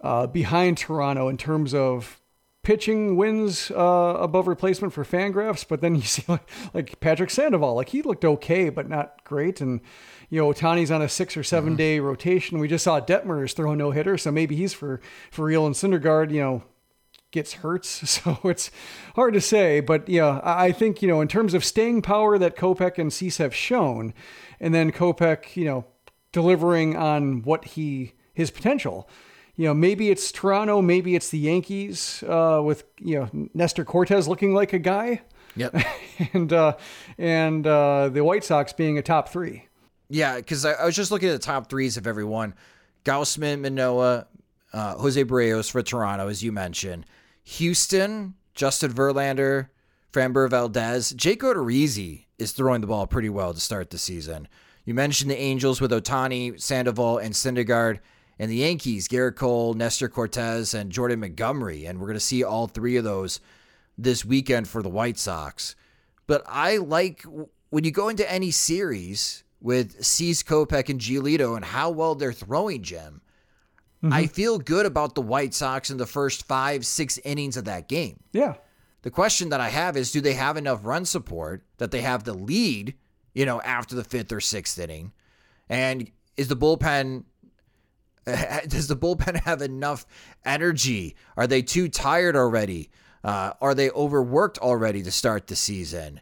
[0.00, 2.20] uh, behind Toronto in terms of
[2.66, 7.76] pitching wins uh, above replacement for Fangraphs, but then you see like, like, Patrick Sandoval,
[7.76, 9.60] like he looked okay, but not great.
[9.60, 9.80] And
[10.30, 11.76] you know, Ohtani's on a six or 7 mm-hmm.
[11.76, 12.58] day rotation.
[12.58, 15.00] We just saw Detmers throw a no hitter, so maybe he's for
[15.30, 15.64] for real.
[15.64, 16.64] And Syndergaard, you know,
[17.30, 18.72] gets hurts, so it's
[19.14, 19.78] hard to say.
[19.78, 23.38] But yeah, I think you know, in terms of staying power that Kopech and Cease
[23.38, 24.12] have shown,
[24.58, 25.84] and then Kopech, you know,
[26.32, 29.08] delivering on what he his potential.
[29.56, 34.28] You know, maybe it's Toronto, maybe it's the Yankees uh, with you know Nestor Cortes
[34.28, 35.22] looking like a guy.
[35.56, 35.74] Yep.
[36.32, 36.76] and uh,
[37.18, 39.66] and uh, the White Sox being a top three.
[40.08, 42.54] Yeah, because I, I, was just looking at the top threes of everyone:
[43.04, 44.26] Gausman, Manoah,
[44.72, 47.06] uh, Jose Berrios for Toronto, as you mentioned.
[47.44, 49.68] Houston, Justin Verlander,
[50.12, 54.48] Framber Valdez, Jake Odorizzi is throwing the ball pretty well to start the season.
[54.84, 57.98] You mentioned the Angels with Ohtani, Sandoval, and Syndergaard,
[58.38, 61.86] and the Yankees, Gerrit Cole, Nestor Cortes, and Jordan Montgomery.
[61.86, 63.40] And we're going to see all three of those
[63.96, 65.74] this weekend for the White Sox.
[66.26, 67.24] But I like
[67.70, 72.32] when you go into any series, with Cease Kopech and Giolito and how well they're
[72.32, 73.20] throwing Jim.
[74.02, 74.12] Mm-hmm.
[74.12, 77.88] I feel good about the White Sox in the first five, six innings of that
[77.88, 78.20] game.
[78.32, 78.54] Yeah.
[79.02, 82.24] The question that I have is do they have enough run support that they have
[82.24, 82.94] the lead,
[83.34, 85.12] you know, after the fifth or sixth inning?
[85.68, 87.24] And is the bullpen
[88.68, 90.06] does the bullpen have enough
[90.44, 91.16] energy?
[91.36, 92.90] Are they too tired already?
[93.24, 96.20] Uh, are they overworked already to start the season?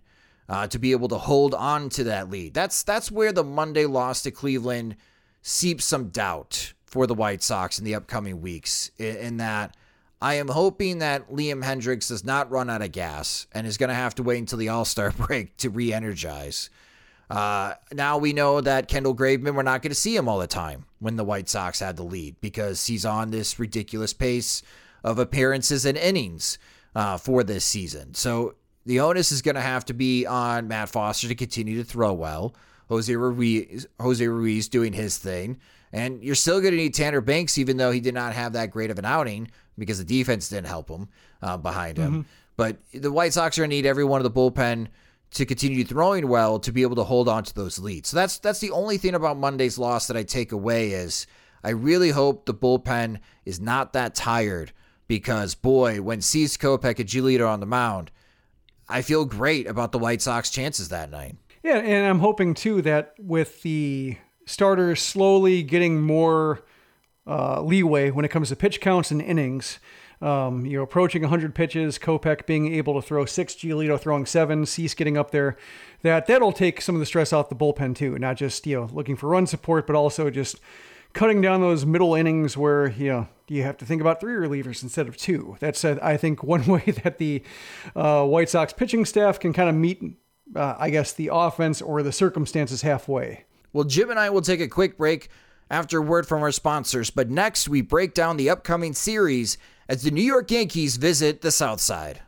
[0.48, 2.54] uh, to be able to hold on to that lead.
[2.54, 4.96] That's that's where the Monday loss to Cleveland
[5.42, 8.90] seeps some doubt for the White Sox in the upcoming weeks.
[8.98, 9.76] In, in that,
[10.20, 13.88] I am hoping that Liam Hendriks does not run out of gas and is going
[13.88, 16.70] to have to wait until the All Star break to re-energize.
[17.30, 20.46] Uh, now we know that Kendall Graveman, we're not going to see him all the
[20.46, 24.62] time when the White Sox had the lead because he's on this ridiculous pace
[25.02, 26.58] of appearances and innings
[26.94, 28.14] uh, for this season.
[28.14, 28.54] So
[28.86, 32.12] the onus is going to have to be on Matt Foster to continue to throw
[32.12, 32.54] well.
[32.88, 35.58] Jose Ruiz, Jose Ruiz doing his thing.
[35.92, 38.70] And you're still going to need Tanner Banks, even though he did not have that
[38.70, 41.08] great of an outing because the defense didn't help him
[41.40, 42.10] uh, behind him.
[42.10, 42.22] Mm-hmm.
[42.56, 44.88] But the White Sox are going to need every one of the bullpen
[45.32, 48.08] to continue throwing well to be able to hold on to those leads.
[48.08, 51.26] So that's that's the only thing about Monday's loss that I take away is
[51.62, 54.72] I really hope the bullpen is not that tired
[55.08, 58.10] because boy, when Cease Kopech and Giolito on the mound,
[58.88, 61.36] I feel great about the White Sox chances that night.
[61.62, 66.62] Yeah, and I'm hoping too that with the starters slowly getting more
[67.26, 69.78] uh, leeway when it comes to pitch counts and innings.
[70.20, 74.64] Um, you know, approaching 100 pitches, Kopech being able to throw six, Giolito throwing seven,
[74.64, 75.56] Cease getting up there.
[76.02, 78.18] That that'll take some of the stress off the bullpen too.
[78.18, 80.60] Not just you know looking for run support, but also just
[81.12, 84.82] cutting down those middle innings where you know you have to think about three relievers
[84.82, 85.56] instead of two.
[85.60, 87.42] That's uh, I think one way that the
[87.96, 90.02] uh, White Sox pitching staff can kind of meet,
[90.54, 93.44] uh, I guess, the offense or the circumstances halfway.
[93.72, 95.28] Well, Jim and I will take a quick break
[95.70, 100.10] after word from our sponsors, but next we break down the upcoming series as the
[100.10, 102.22] New York Yankees visit the South Side.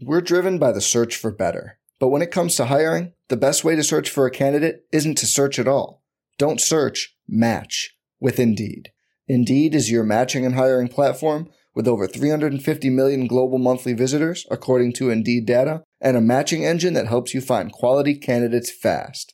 [0.00, 1.78] We're driven by the search for better.
[2.00, 5.16] But when it comes to hiring, the best way to search for a candidate isn't
[5.18, 6.02] to search at all.
[6.38, 8.90] Don't search, match with Indeed.
[9.28, 14.92] Indeed is your matching and hiring platform with over 350 million global monthly visitors, according
[14.94, 19.33] to Indeed data, and a matching engine that helps you find quality candidates fast.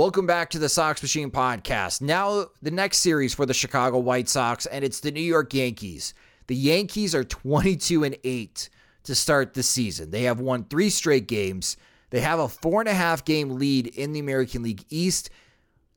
[0.00, 2.00] Welcome back to the Sox Machine podcast.
[2.00, 6.14] Now, the next series for the Chicago White Sox, and it's the New York Yankees.
[6.46, 8.70] The Yankees are 22 and 8
[9.02, 10.10] to start the season.
[10.10, 11.76] They have won three straight games.
[12.08, 15.28] They have a four and a half game lead in the American League East.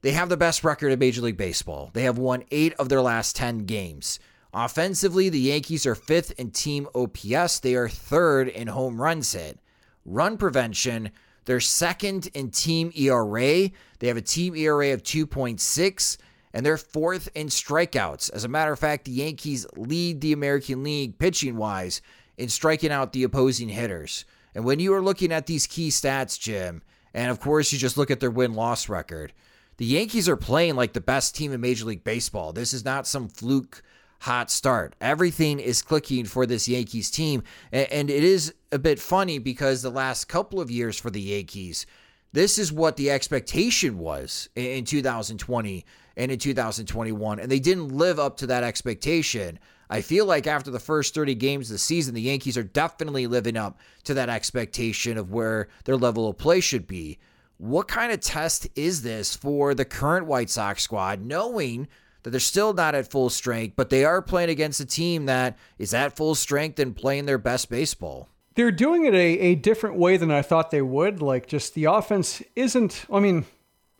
[0.01, 1.89] They have the best record in Major League Baseball.
[1.93, 4.19] They have won eight of their last 10 games.
[4.53, 7.61] Offensively, the Yankees are fifth in team OPS.
[7.61, 9.59] They are third in home runs hit.
[10.03, 11.11] Run prevention,
[11.45, 13.69] they're second in team ERA.
[13.99, 16.17] They have a team ERA of 2.6,
[16.53, 18.31] and they're fourth in strikeouts.
[18.31, 22.01] As a matter of fact, the Yankees lead the American League pitching wise
[22.37, 24.25] in striking out the opposing hitters.
[24.55, 26.81] And when you are looking at these key stats, Jim,
[27.13, 29.33] and of course you just look at their win loss record,
[29.77, 32.53] the Yankees are playing like the best team in Major League Baseball.
[32.53, 33.81] This is not some fluke
[34.23, 34.95] hot start.
[35.01, 37.43] Everything is clicking for this Yankees team.
[37.73, 41.85] And it is a bit funny because the last couple of years for the Yankees,
[42.31, 47.39] this is what the expectation was in 2020 and in 2021.
[47.39, 49.59] And they didn't live up to that expectation.
[49.89, 53.27] I feel like after the first 30 games of the season, the Yankees are definitely
[53.27, 57.19] living up to that expectation of where their level of play should be.
[57.57, 61.89] What kind of test is this for the current White Sox squad, knowing
[62.23, 65.57] that they're still not at full strength, but they are playing against a team that
[65.77, 68.29] is at full strength and playing their best baseball.
[68.55, 71.21] They're doing it a, a different way than I thought they would.
[71.21, 73.45] Like, just the offense isn't, I mean,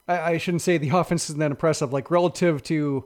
[0.08, 1.92] I, I shouldn't say the offense isn't that impressive.
[1.92, 3.06] Like, relative to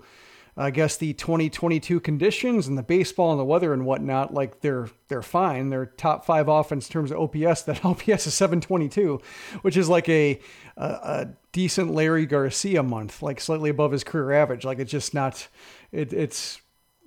[0.59, 4.89] I guess the 2022 conditions and the baseball and the weather and whatnot, like they're
[5.07, 5.69] they're fine.
[5.69, 7.61] They're top five offense in terms of OPS.
[7.63, 9.21] That OPS is 722,
[9.61, 10.39] which is like a,
[10.75, 11.27] a, a
[11.57, 14.63] decent Leury Garcia month, like slightly above his career average.
[14.63, 15.47] Like it's just not.
[15.91, 16.61] It, it's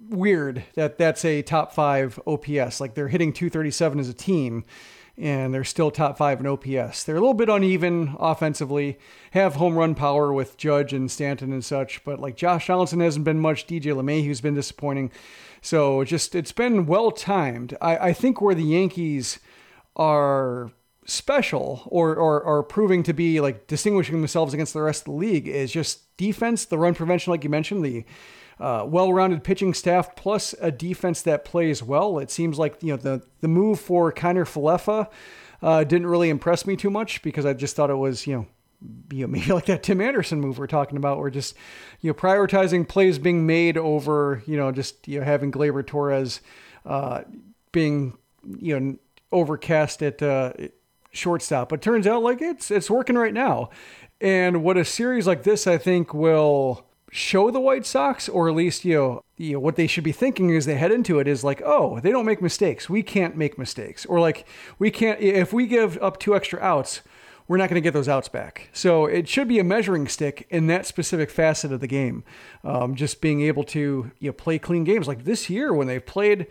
[0.09, 2.81] weird that that's a top five OPS.
[2.81, 4.65] Like they're hitting 237 as a team
[5.17, 7.05] and they're still top five in OPS.
[7.05, 8.99] They're a little bit uneven offensively,
[9.31, 13.25] have home run power with Judge and Stanton and such, but like Josh Donaldson hasn't
[13.25, 13.69] been much.
[13.69, 15.13] DJ LeMahieu's been disappointing.
[15.63, 17.77] So just it's been well timed.
[17.81, 19.39] I, I think where the Yankees
[19.95, 20.73] are
[21.11, 25.13] special or, or are proving to be like distinguishing themselves against the rest of the
[25.13, 28.05] league is just defense, the run prevention, like you mentioned, the
[28.61, 32.19] uh, well-rounded pitching staff plus a defense that plays well.
[32.19, 35.09] It seems like you know the the move for Kiner Falefa
[35.63, 38.47] uh, didn't really impress me too much because I just thought it was you know
[39.11, 41.57] you know, maybe like that Tim Anderson move we're talking about, where just
[42.01, 46.41] you know prioritizing plays being made over you know just you know having Gleyber Torres
[46.85, 47.23] uh,
[47.73, 48.17] being
[48.59, 48.97] you know
[49.33, 50.53] overcast at uh,
[51.11, 51.69] shortstop.
[51.69, 53.71] But turns out like it's it's working right now,
[54.21, 58.55] and what a series like this I think will show the White Sox, or at
[58.55, 61.27] least you know, you know what they should be thinking as they head into it
[61.27, 62.89] is like, oh, they don't make mistakes.
[62.89, 64.47] We can't make mistakes, or like
[64.79, 67.03] we can't if we give up two extra outs,
[67.49, 68.71] we're not going to get those outs back.
[68.73, 72.23] So it should be a measuring stick in that specific facet of the game.
[72.63, 76.05] Um, just being able to you know play clean games like this year when they've
[76.05, 76.47] played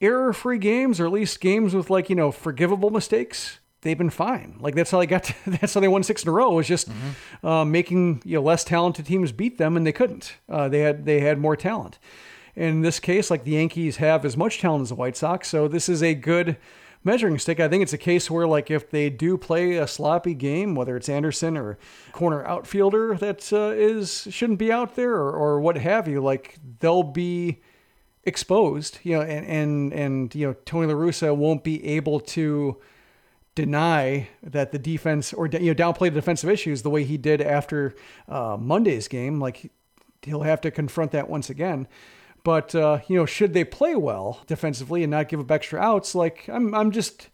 [0.00, 4.56] error-free games or at least games with like you know forgivable mistakes they've been fine.
[4.60, 5.24] Like that's how they got.
[5.24, 6.50] To, that's how they won six in a row.
[6.50, 7.46] Was just mm-hmm.
[7.46, 10.34] uh, making you know less talented teams beat them, and they couldn't.
[10.48, 11.98] Uh, they had they had more talent.
[12.56, 15.68] In this case, like the Yankees have as much talent as the White Sox, so
[15.68, 16.56] this is a good
[17.04, 17.60] measuring stick.
[17.60, 20.96] I think it's a case where, like, if they do play a sloppy game, whether
[20.96, 21.78] it's Anderson or
[22.12, 26.58] corner outfielder that uh, is shouldn't be out there or, or what have you, like
[26.80, 27.60] they'll be
[28.24, 32.80] exposed, you know, and and and you know Tony La Russa won't be able to
[33.60, 37.42] deny that the defense or you know downplay the defensive issues the way he did
[37.42, 37.94] after
[38.26, 39.38] uh, Monday's game.
[39.38, 39.70] Like
[40.22, 41.86] he'll have to confront that once again.
[42.42, 46.14] But uh, you know, should they play well defensively and not give up extra outs?
[46.14, 47.28] Like I'm, I'm just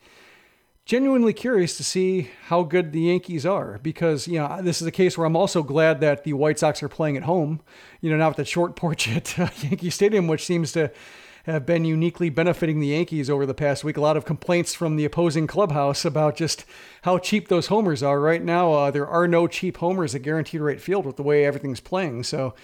[0.85, 4.93] genuinely curious to see how good the Yankees are because you know this is a
[4.93, 7.61] case where I'm also glad that the White Sox are playing at home.
[8.01, 10.91] You know, now with the short porch at uh, Yankee Stadium, which seems to
[11.47, 13.97] have been uniquely benefiting the Yankees over the past week.
[13.97, 16.65] A lot of complaints from the opposing clubhouse about just
[17.03, 18.21] how cheap those homers are.
[18.21, 21.45] Right now, uh, there are no cheap homers at Guaranteed Rate Field with the way
[21.45, 22.25] everything's playing.
[22.25, 22.55] So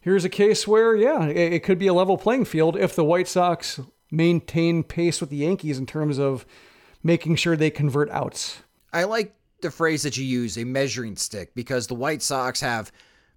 [0.00, 3.04] here's a case where, yeah, it, it could be a level playing field if the
[3.04, 3.78] White Sox
[4.10, 6.46] maintain pace with the Yankees in terms of
[7.02, 8.62] making sure they convert outs.
[8.90, 12.90] I like the phrase that you use, a measuring stick, because the White Sox have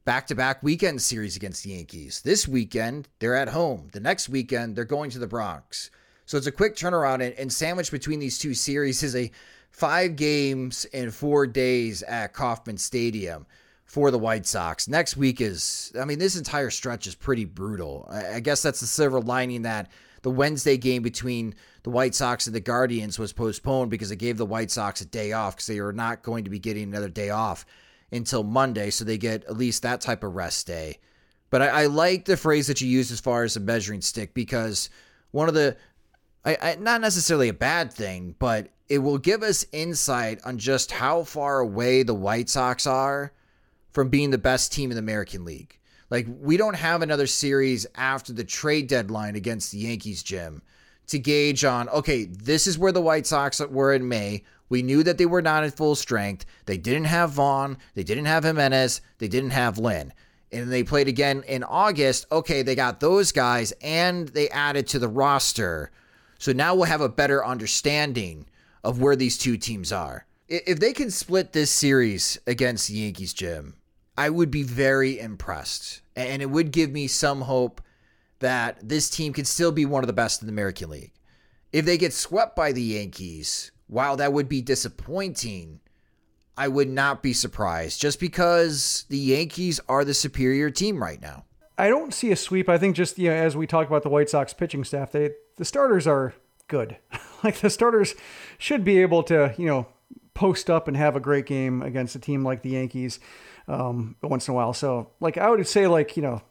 [0.05, 2.21] back to back weekend series against the Yankees.
[2.23, 3.89] This weekend, they're at home.
[3.93, 5.89] The next weekend, they're going to the Bronx.
[6.25, 9.31] So it's a quick turnaround, and, and sandwiched between these two series is a
[9.71, 13.45] five games in four days at Kauffman Stadium
[13.85, 14.87] for the White Sox.
[14.87, 18.07] Next week is, I mean, this entire stretch is pretty brutal.
[18.09, 19.89] I, I guess that's the silver lining that
[20.21, 24.37] the Wednesday game between the White Sox and the Guardians was postponed because it gave
[24.37, 27.09] the White Sox a day off because they are not going to be getting another
[27.09, 27.65] day off
[28.13, 28.89] until Monday.
[28.89, 30.99] So they get at least that type of rest day.
[31.49, 34.33] But I, I like the phrase that you use as far as a measuring stick
[34.33, 34.89] because
[35.31, 35.77] one of the,
[36.45, 40.91] I, I, not necessarily a bad thing, but it will give us insight on just
[40.91, 43.31] how far away the White Sox are
[43.91, 45.79] from being the best team in the American League.
[46.09, 50.61] Like, we don't have another series after the trade deadline against the Yankees, Jim,
[51.07, 54.43] to gauge on, okay, this is where the White Sox were in May.
[54.69, 56.45] We knew that they were not at full strength.
[56.65, 57.77] They didn't have Vaughn.
[57.95, 59.01] They didn't have Jimenez.
[59.19, 60.13] They didn't have Lynn.
[60.51, 62.25] And they played again in August.
[62.31, 65.91] Okay, they got those guys and they added to the roster.
[66.37, 68.47] So now we'll have a better understanding
[68.83, 70.25] of where these two teams are.
[70.47, 73.75] If they can split this series against the Yankees, Jim,
[74.17, 76.01] I would be very impressed.
[76.15, 77.81] And it would give me some hope
[78.39, 81.13] that this team can still be one of the best in the American League.
[81.71, 85.79] If they get swept by the Yankees, while that would be disappointing,
[86.57, 91.45] I would not be surprised just because the Yankees are the superior team right now.
[91.77, 92.69] I don't see a sweep.
[92.69, 95.31] I think just you know, as we talk about the White Sox pitching staff, they
[95.57, 96.33] the starters are
[96.67, 96.97] good.
[97.43, 98.15] like the starters
[98.57, 99.87] should be able to, you know,
[100.33, 103.19] post up and have a great game against a team like the Yankees
[103.67, 104.73] um, once in a while.
[104.73, 106.41] So, like, I would say, like, you know,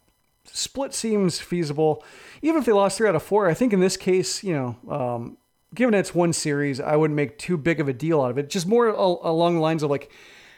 [0.44, 2.04] split seems feasible.
[2.40, 4.76] Even if they lost three out of four, I think in this case, you know,
[4.88, 5.38] um,
[5.74, 8.50] given it's one series, I wouldn't make too big of a deal out of it.
[8.50, 10.10] Just more al- along the lines of like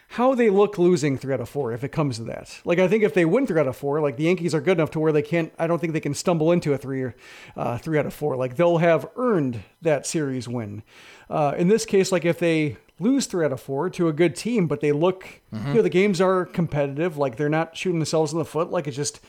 [0.09, 2.61] how they look losing three out of four if it comes to that.
[2.63, 4.77] Like I think if they win three out of four, like the Yankees are good
[4.77, 5.51] enough to where they can't.
[5.57, 7.15] I don't think they can stumble into a three or
[7.55, 8.35] uh, three out of four.
[8.35, 10.83] Like they'll have earned that series win.
[11.29, 14.35] Uh, in this case, like if they lose three out of four to a good
[14.35, 15.69] team, but they look, mm-hmm.
[15.69, 17.17] you know, the games are competitive.
[17.17, 18.71] Like they're not shooting themselves in the foot.
[18.71, 19.19] Like it's just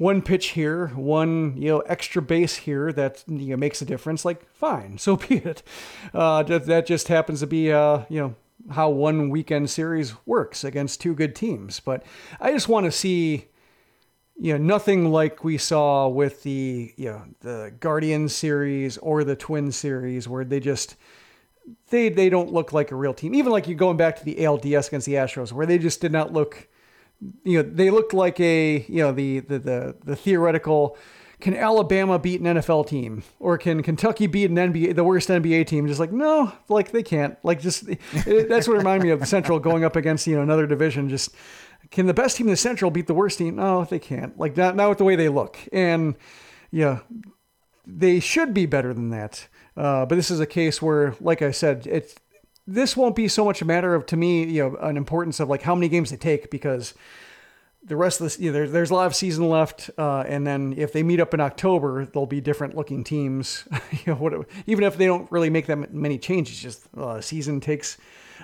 [0.00, 4.24] one pitch here, one you know extra base here that you know makes a difference.
[4.24, 5.62] Like fine, so be it.
[6.14, 8.34] Uh, that, just happens to be uh, you know
[8.70, 11.80] how one weekend series works against two good teams.
[11.80, 12.02] But
[12.40, 13.48] I just want to see
[14.38, 19.36] you know nothing like we saw with the you know the Guardian series or the
[19.36, 20.96] Twin series where they just
[21.90, 23.34] they they don't look like a real team.
[23.34, 26.10] Even like you going back to the ALDS against the Astros where they just did
[26.10, 26.68] not look
[27.44, 30.96] you know, they looked like a, you know, the, the, the, the theoretical,
[31.40, 35.66] can Alabama beat an NFL team or can Kentucky beat an NBA, the worst NBA
[35.66, 35.86] team?
[35.86, 39.26] Just like, no, like they can't like just, it, that's what reminded me of the
[39.26, 41.08] central going up against, you know, another division.
[41.08, 41.34] Just
[41.90, 43.56] can the best team in the central beat the worst team?
[43.56, 45.58] No, they can't like not, not with the way they look.
[45.72, 46.14] And
[46.70, 47.00] yeah,
[47.86, 49.48] they should be better than that.
[49.76, 52.14] Uh, but this is a case where, like I said, it's,
[52.70, 55.48] this won't be so much a matter of to me, you know, an importance of
[55.48, 56.94] like how many games they take because
[57.82, 60.46] the rest of this, you know, there's there's a lot of season left, uh, and
[60.46, 63.64] then if they meet up in October, they'll be different looking teams.
[63.90, 67.60] you know, what, even if they don't really make that many changes, just uh, season
[67.60, 67.96] takes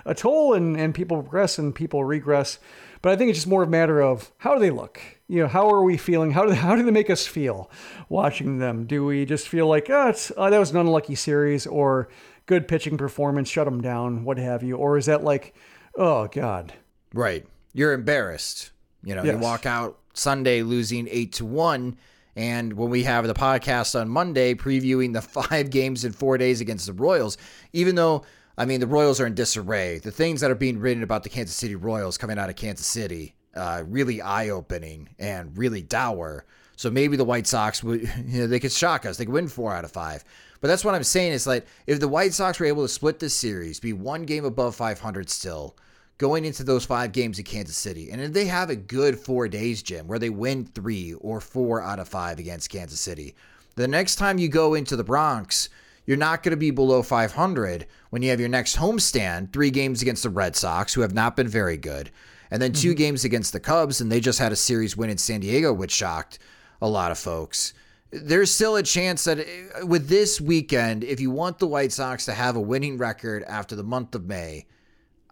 [0.05, 2.59] a toll, and and people progress and people regress.
[3.03, 4.99] But I think it's just more of a matter of how do they look?
[5.27, 6.31] You know, how are we feeling?
[6.31, 7.69] How do they, how do they make us feel
[8.09, 8.85] watching them?
[8.85, 12.09] Do we just feel like, oh, oh, that was an unlucky series, or
[12.47, 14.75] good pitching performance, shut them down, what have you?
[14.75, 15.55] Or is that like,
[15.95, 16.73] oh God?
[17.13, 17.45] Right.
[17.73, 18.71] You're embarrassed.
[19.03, 19.33] You know, yes.
[19.33, 21.97] you walk out Sunday losing eight to one
[22.35, 26.61] And when we have the podcast on Monday previewing the five games in four days
[26.61, 27.37] against the Royals,
[27.73, 28.23] even though
[28.57, 29.99] I mean, the Royals are in disarray.
[29.99, 32.87] The things that are being written about the Kansas City Royals coming out of Kansas
[32.87, 36.43] City, uh, really eye opening and really dour.
[36.75, 39.17] So maybe the White Sox would, you know, they could shock us.
[39.17, 40.23] They could win four out of five.
[40.61, 43.19] But that's what I'm saying is like, if the White Sox were able to split
[43.19, 45.75] this series, be one game above 500 still,
[46.17, 49.47] going into those five games in Kansas City, and if they have a good four
[49.47, 53.35] days, Jim, where they win three or four out of five against Kansas City,
[53.75, 55.69] the next time you go into the Bronx,
[56.07, 60.01] you're not going to be below 500 when you have your next homestand, three games
[60.01, 62.09] against the Red Sox, who have not been very good,
[62.49, 62.97] and then 2 mm-hmm.
[62.97, 65.91] games against the Cubs, and they just had a series win in San Diego, which
[65.91, 66.39] shocked
[66.81, 67.73] a lot of folks.
[68.09, 72.25] There's still a chance that uh, with this weekend, if you want the White Sox
[72.25, 74.65] to have a winning record after the month of May,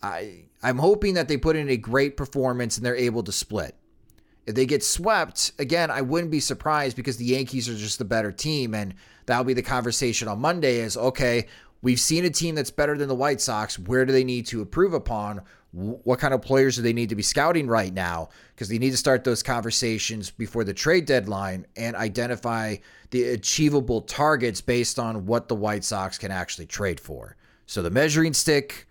[0.04, 3.76] I I'm hoping that they put in a great performance and they're able to split.
[4.46, 8.06] If they get swept, again, I wouldn't be surprised because the Yankees are just the
[8.06, 8.94] better team and
[9.26, 11.48] that'll be the conversation on Monday is okay,
[11.82, 13.80] we've seen a team that's better than the White Sox.
[13.80, 15.42] Where do they need to improve upon?
[15.76, 18.30] What kind of players do they need to be scouting right now?
[18.54, 22.78] Because they need to start those conversations before the trade deadline and identify
[23.10, 27.36] the achievable targets based on what the White Sox can actually trade for.
[27.66, 28.88] So the measuring stick,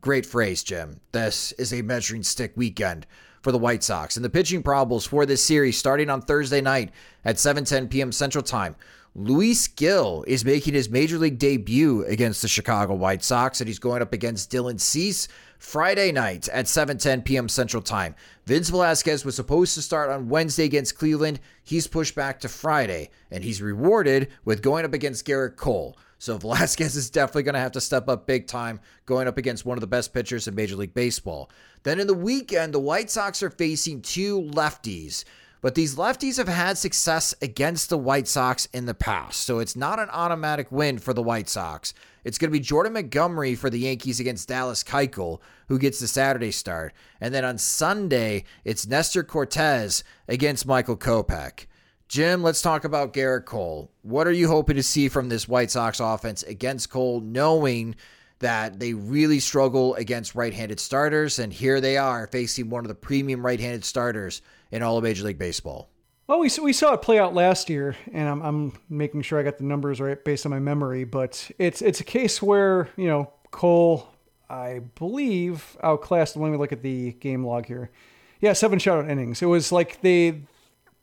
[0.00, 1.00] great phrase, Jim.
[1.12, 3.06] This is a measuring stick weekend
[3.40, 4.16] for the White Sox.
[4.16, 6.90] And the pitching probables for this series starting on Thursday night
[7.24, 8.12] at 7:10 p.m.
[8.12, 8.76] Central Time.
[9.16, 13.80] Luis Gil is making his major league debut against the Chicago White Sox, and he's
[13.80, 15.26] going up against Dylan Cease
[15.58, 17.48] Friday night at 7:10 p.m.
[17.48, 18.14] Central Time.
[18.46, 21.40] Vince Velasquez was supposed to start on Wednesday against Cleveland.
[21.64, 25.96] He's pushed back to Friday, and he's rewarded with going up against Gerrit Cole.
[26.20, 29.66] So Velasquez is definitely going to have to step up big time going up against
[29.66, 31.50] one of the best pitchers in Major League Baseball.
[31.82, 35.24] Then in the weekend, the White Sox are facing two lefties
[35.60, 39.76] but these lefties have had success against the White Sox in the past, so it's
[39.76, 41.92] not an automatic win for the White Sox.
[42.24, 46.08] It's going to be Jordan Montgomery for the Yankees against Dallas Keuchel, who gets the
[46.08, 46.94] Saturday start.
[47.20, 51.66] And then on Sunday, it's Nestor Cortes against Michael Kopech.
[52.10, 53.88] Jim, let's talk about Gerrit Cole.
[54.02, 57.94] What are you hoping to see from this White Sox offense against Cole, knowing
[58.40, 61.38] that they really struggle against right handed starters?
[61.38, 64.42] And here they are facing one of the premium right handed starters
[64.72, 65.88] in all of Major League Baseball.
[66.26, 69.44] Well, we, we saw it play out last year, and I'm, I'm making sure I
[69.44, 71.04] got the numbers right based on my memory.
[71.04, 74.08] But it's it's a case where you know Cole,
[74.48, 76.36] I believe, outclassed.
[76.36, 77.92] Let me look at the game log here.
[78.40, 79.42] Yeah, seven shutout innings.
[79.42, 80.42] It was like they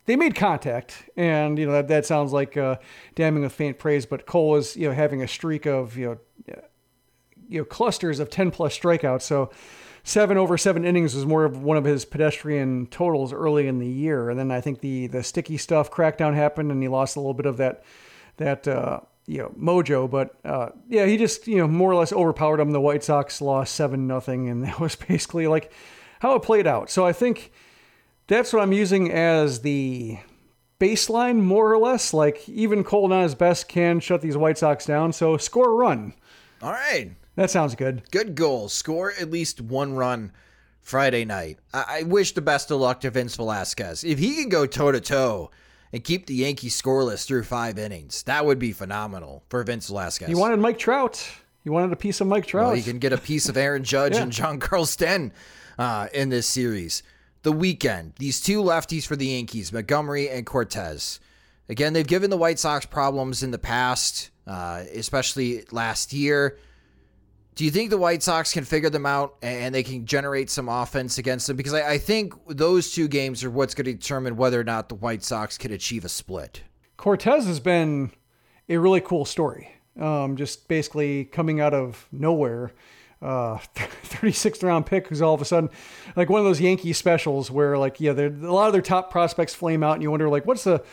[0.07, 2.77] they made contact, and you know that, that sounds like uh,
[3.13, 4.05] damning with faint praise.
[4.05, 6.05] But Cole was you know having a streak of you
[6.47, 6.55] know
[7.49, 9.23] you know clusters of ten plus strikeouts.
[9.23, 9.51] So
[10.03, 13.87] seven over seven innings was more of one of his pedestrian totals early in the
[13.87, 17.19] year, and then I think the the sticky stuff crackdown happened, and he lost a
[17.19, 17.83] little bit of that
[18.37, 20.09] that uh, you know mojo.
[20.09, 22.71] But uh, yeah, he just you know more or less overpowered him.
[22.71, 25.69] The White Sox lost seven nothing, and that was basically like
[26.21, 26.89] how it played out.
[26.89, 27.51] So I think
[28.27, 30.19] that's what I'm using as the
[30.79, 32.13] baseline, more or less.
[32.13, 35.13] Like even Cole, not his best, can shut these White Sox down.
[35.13, 36.13] So score a run.
[36.61, 37.11] All right.
[37.35, 38.03] That sounds good.
[38.11, 38.67] Good goal.
[38.67, 40.31] Score at least one run
[40.81, 41.59] Friday night.
[41.73, 44.03] I, I wish the best of luck to Vince Velasquez.
[44.03, 45.51] If he can go toe to toe
[45.93, 50.27] and keep the Yankees scoreless through five innings, that would be phenomenal for Vince Velasquez.
[50.27, 51.29] He wanted Mike Trout.
[51.63, 52.67] He wanted a piece of Mike Trout.
[52.67, 54.23] Well, he can get a piece of Aaron Judge yeah.
[54.23, 55.33] and Giancarlo Stanton
[55.77, 57.03] uh, in this series.
[57.47, 61.21] The weekend, these two lefties for the Yankees, Montgomery and Cortes.
[61.69, 66.59] Again, they've given the White Sox problems in the past, uh, especially last year.
[67.55, 70.67] Do you think the White Sox can figure them out and they can generate some
[70.67, 71.55] offense against them?
[71.55, 74.89] Because I, I think those two games are what's going to determine whether or not
[74.89, 76.63] the White Sox can achieve a split.
[76.97, 78.11] Cortes has been
[78.67, 79.71] a really cool story.
[79.97, 82.73] Um, just basically coming out of nowhere.
[83.19, 85.71] Uh, 36th round pick who's all of a sudden
[86.15, 89.55] like one of those Yankee specials where like yeah, a lot of their top prospects
[89.55, 90.83] flame out and you wonder like what's the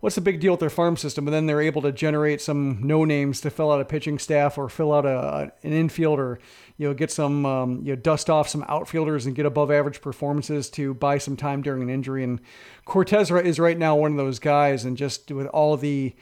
[0.00, 1.26] what's the big deal with their farm system?
[1.26, 4.58] And then they're able to generate some no names to fill out a pitching staff
[4.58, 6.38] or fill out a, an infield or
[6.76, 10.00] you know get some um, you know dust off some outfielders and get above average
[10.00, 12.22] performances to buy some time during an injury.
[12.22, 12.40] And
[12.84, 16.14] Cortes is right now one of those guys, and just with all the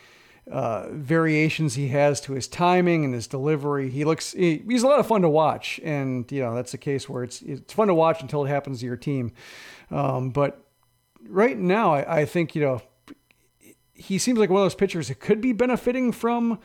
[0.51, 3.91] uh, variations he has to his timing and his delivery.
[3.91, 6.79] He looks he, he's a lot of fun to watch, and you know that's a
[6.79, 9.33] case where it's it's fun to watch until it happens to your team.
[9.91, 10.67] Um, but
[11.27, 12.83] right now, I, I, think you know
[13.95, 16.59] he seems like one of those pitchers that could be benefiting from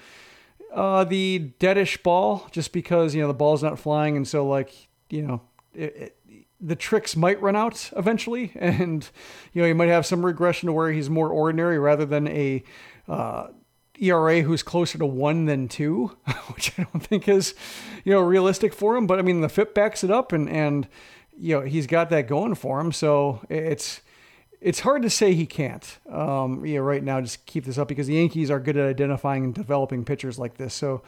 [0.73, 4.17] uh, the deadish ball just because, you know, the ball's not flying.
[4.17, 4.73] And so, like,
[5.09, 5.41] you know,
[5.73, 6.15] it, it,
[6.59, 9.09] the tricks might run out eventually, and
[9.53, 12.63] you know he might have some regression to where he's more ordinary rather than a
[13.07, 13.47] uh,
[14.02, 16.18] ERA who's closer to one than two,
[16.54, 17.54] which I don't think is
[18.04, 19.08] you know realistic for him.
[19.08, 20.88] But I mean the FIP backs it up, and and
[21.38, 22.91] you know he's got that going for him.
[22.91, 24.02] So it's
[24.62, 25.97] it's hard to say he can't.
[26.10, 29.54] Um, right now just keep this up because the Yankees are good at identifying and
[29.54, 30.74] developing pitchers like this.
[30.74, 31.02] So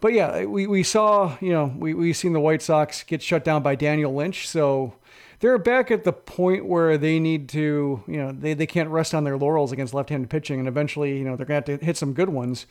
[0.00, 3.44] but yeah, we, we saw, you know, we, we seen the White Sox get shut
[3.44, 4.48] down by Daniel Lynch.
[4.48, 4.94] So
[5.40, 9.14] they're back at the point where they need to, you know, they, they can't rest
[9.14, 10.58] on their laurels against left-handed pitching.
[10.58, 12.66] And eventually, you know, they're going to have to hit some good ones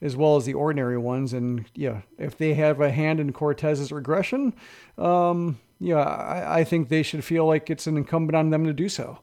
[0.00, 1.32] as well as the ordinary ones.
[1.32, 4.54] And yeah, if they have a hand in Cortes's regression,
[4.96, 8.72] um, yeah, I, I think they should feel like it's an incumbent on them to
[8.72, 9.18] do so.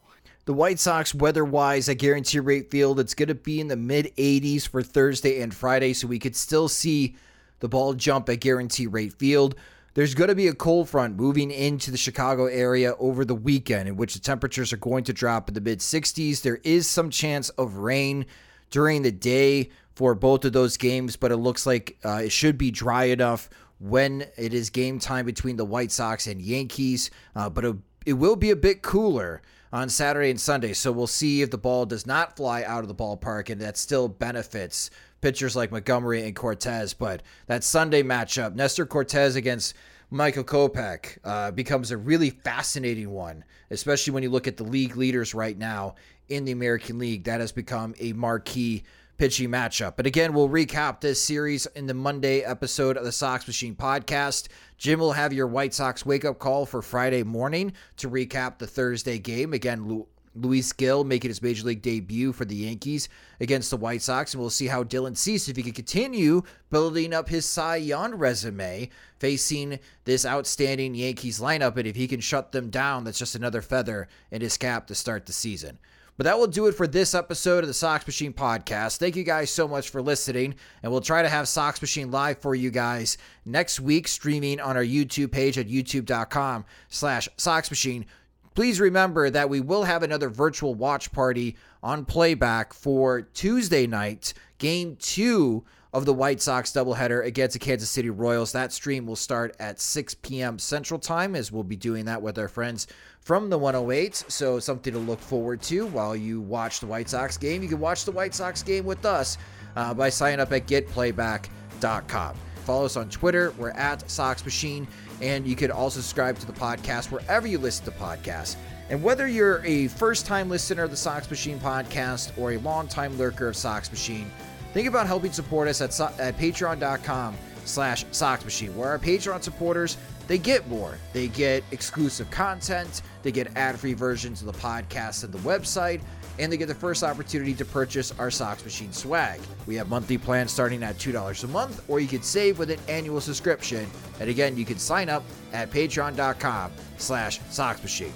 [0.46, 3.76] The White Sox, weather wise, at Guaranteed Rate Field, it's going to be in the
[3.76, 7.16] mid 80s for Thursday and Friday, so we could still see
[7.60, 9.56] the ball jump at Guaranteed Rate Field.
[9.94, 13.90] There's going to be a cold front moving into the Chicago area over the weekend,
[13.90, 16.42] in which the temperatures are going to drop in the mid 60s.
[16.42, 18.26] There is some chance of rain
[18.70, 22.58] during the day for both of those games, but it looks like uh, it should
[22.58, 27.12] be dry enough when it is game time between the White Sox and Yankees.
[27.36, 27.76] Uh, but it,
[28.06, 29.42] it will be a bit cooler
[29.74, 30.72] on Saturday and Sunday.
[30.72, 33.78] So we'll see if the ball does not fly out of the ballpark and that
[33.78, 34.90] still benefits
[35.22, 36.94] pitchers like Montgomery and Cortes.
[36.94, 39.76] But that Sunday matchup, Nestor Cortes against
[40.10, 44.98] Michael Kopech, uh, becomes a really fascinating one, especially when you look at the league
[44.98, 45.96] leaders right now
[46.28, 47.24] in the American League.
[47.24, 48.84] That has become a marquee
[49.22, 49.96] pitching matchup.
[49.98, 54.48] But again, we'll recap this series in the Monday episode of the Sox Machine podcast.
[54.80, 58.66] Jim will have your White Sox wake up call for Friday morning to recap the
[58.66, 59.54] Thursday game.
[59.54, 63.10] Again, Luis Gil making his major league debut for the Yankees
[63.40, 67.14] against the White Sox, and we'll see how Dylan Cease, if he can continue building
[67.14, 72.52] up his Cy Young resume, facing this outstanding Yankees lineup, and if he can shut
[72.52, 75.80] them down, that's just another feather in his cap to start the season.
[76.18, 78.98] But that will do it for this episode of the Sox Machine podcast.
[78.98, 80.54] Thank you guys so much for listening,
[80.84, 84.78] and we'll try to have Sox Machine live for you guys next week, streaming on
[84.78, 88.06] our YouTube page at youtube.com slash Sox Machine.
[88.54, 94.34] Please remember that we will have another virtual watch party on playback for Tuesday night,
[94.58, 98.52] game two of the White Sox doubleheader against the Kansas City Royals.
[98.52, 100.60] That stream will start at 6 p.m.
[100.60, 102.88] Central Time, as we'll be doing that with our friends
[103.22, 104.16] from the 108.
[104.28, 107.62] So, something to look forward to while you watch the White Sox game.
[107.64, 109.38] You can watch the White Sox game with us
[109.76, 112.36] uh, by signing up at getplayback.com.
[112.62, 113.54] Follow us on Twitter.
[113.58, 114.88] We're at Sox Machine.
[115.22, 118.56] And you can also subscribe to the podcast wherever you listen to podcasts.
[118.90, 122.88] And whether you're a first time listener of the Sox Machine podcast or a long
[122.88, 124.30] time lurker of Sox Machine,
[124.74, 129.98] think about helping support us at, at patreon.com slash Sox Machine, where our Patreon supporters,
[130.28, 130.98] they get more.
[131.14, 136.02] They get exclusive content, they get ad-free versions of the podcast and the website,
[136.42, 139.40] and they get the first opportunity to purchase our Sox Machine swag.
[139.68, 142.80] We have monthly plans starting at $2 a month, or you can save with an
[142.90, 143.88] annual subscription.
[144.20, 145.24] And again, you can sign up
[145.54, 147.40] at patreon.com slash
[147.84, 148.14] Machine.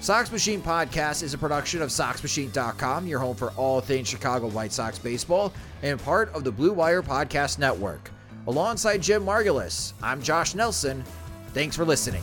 [0.00, 4.72] Sox Machine Podcast is a production of SoxMachine.com, your home for all things Chicago White
[4.72, 5.52] Sox baseball,
[5.82, 8.08] and part of the Blue Wire Podcast Network.
[8.46, 11.02] Alongside Jim Margalus, I'm Josh Nelson.
[11.52, 12.22] Thanks for listening.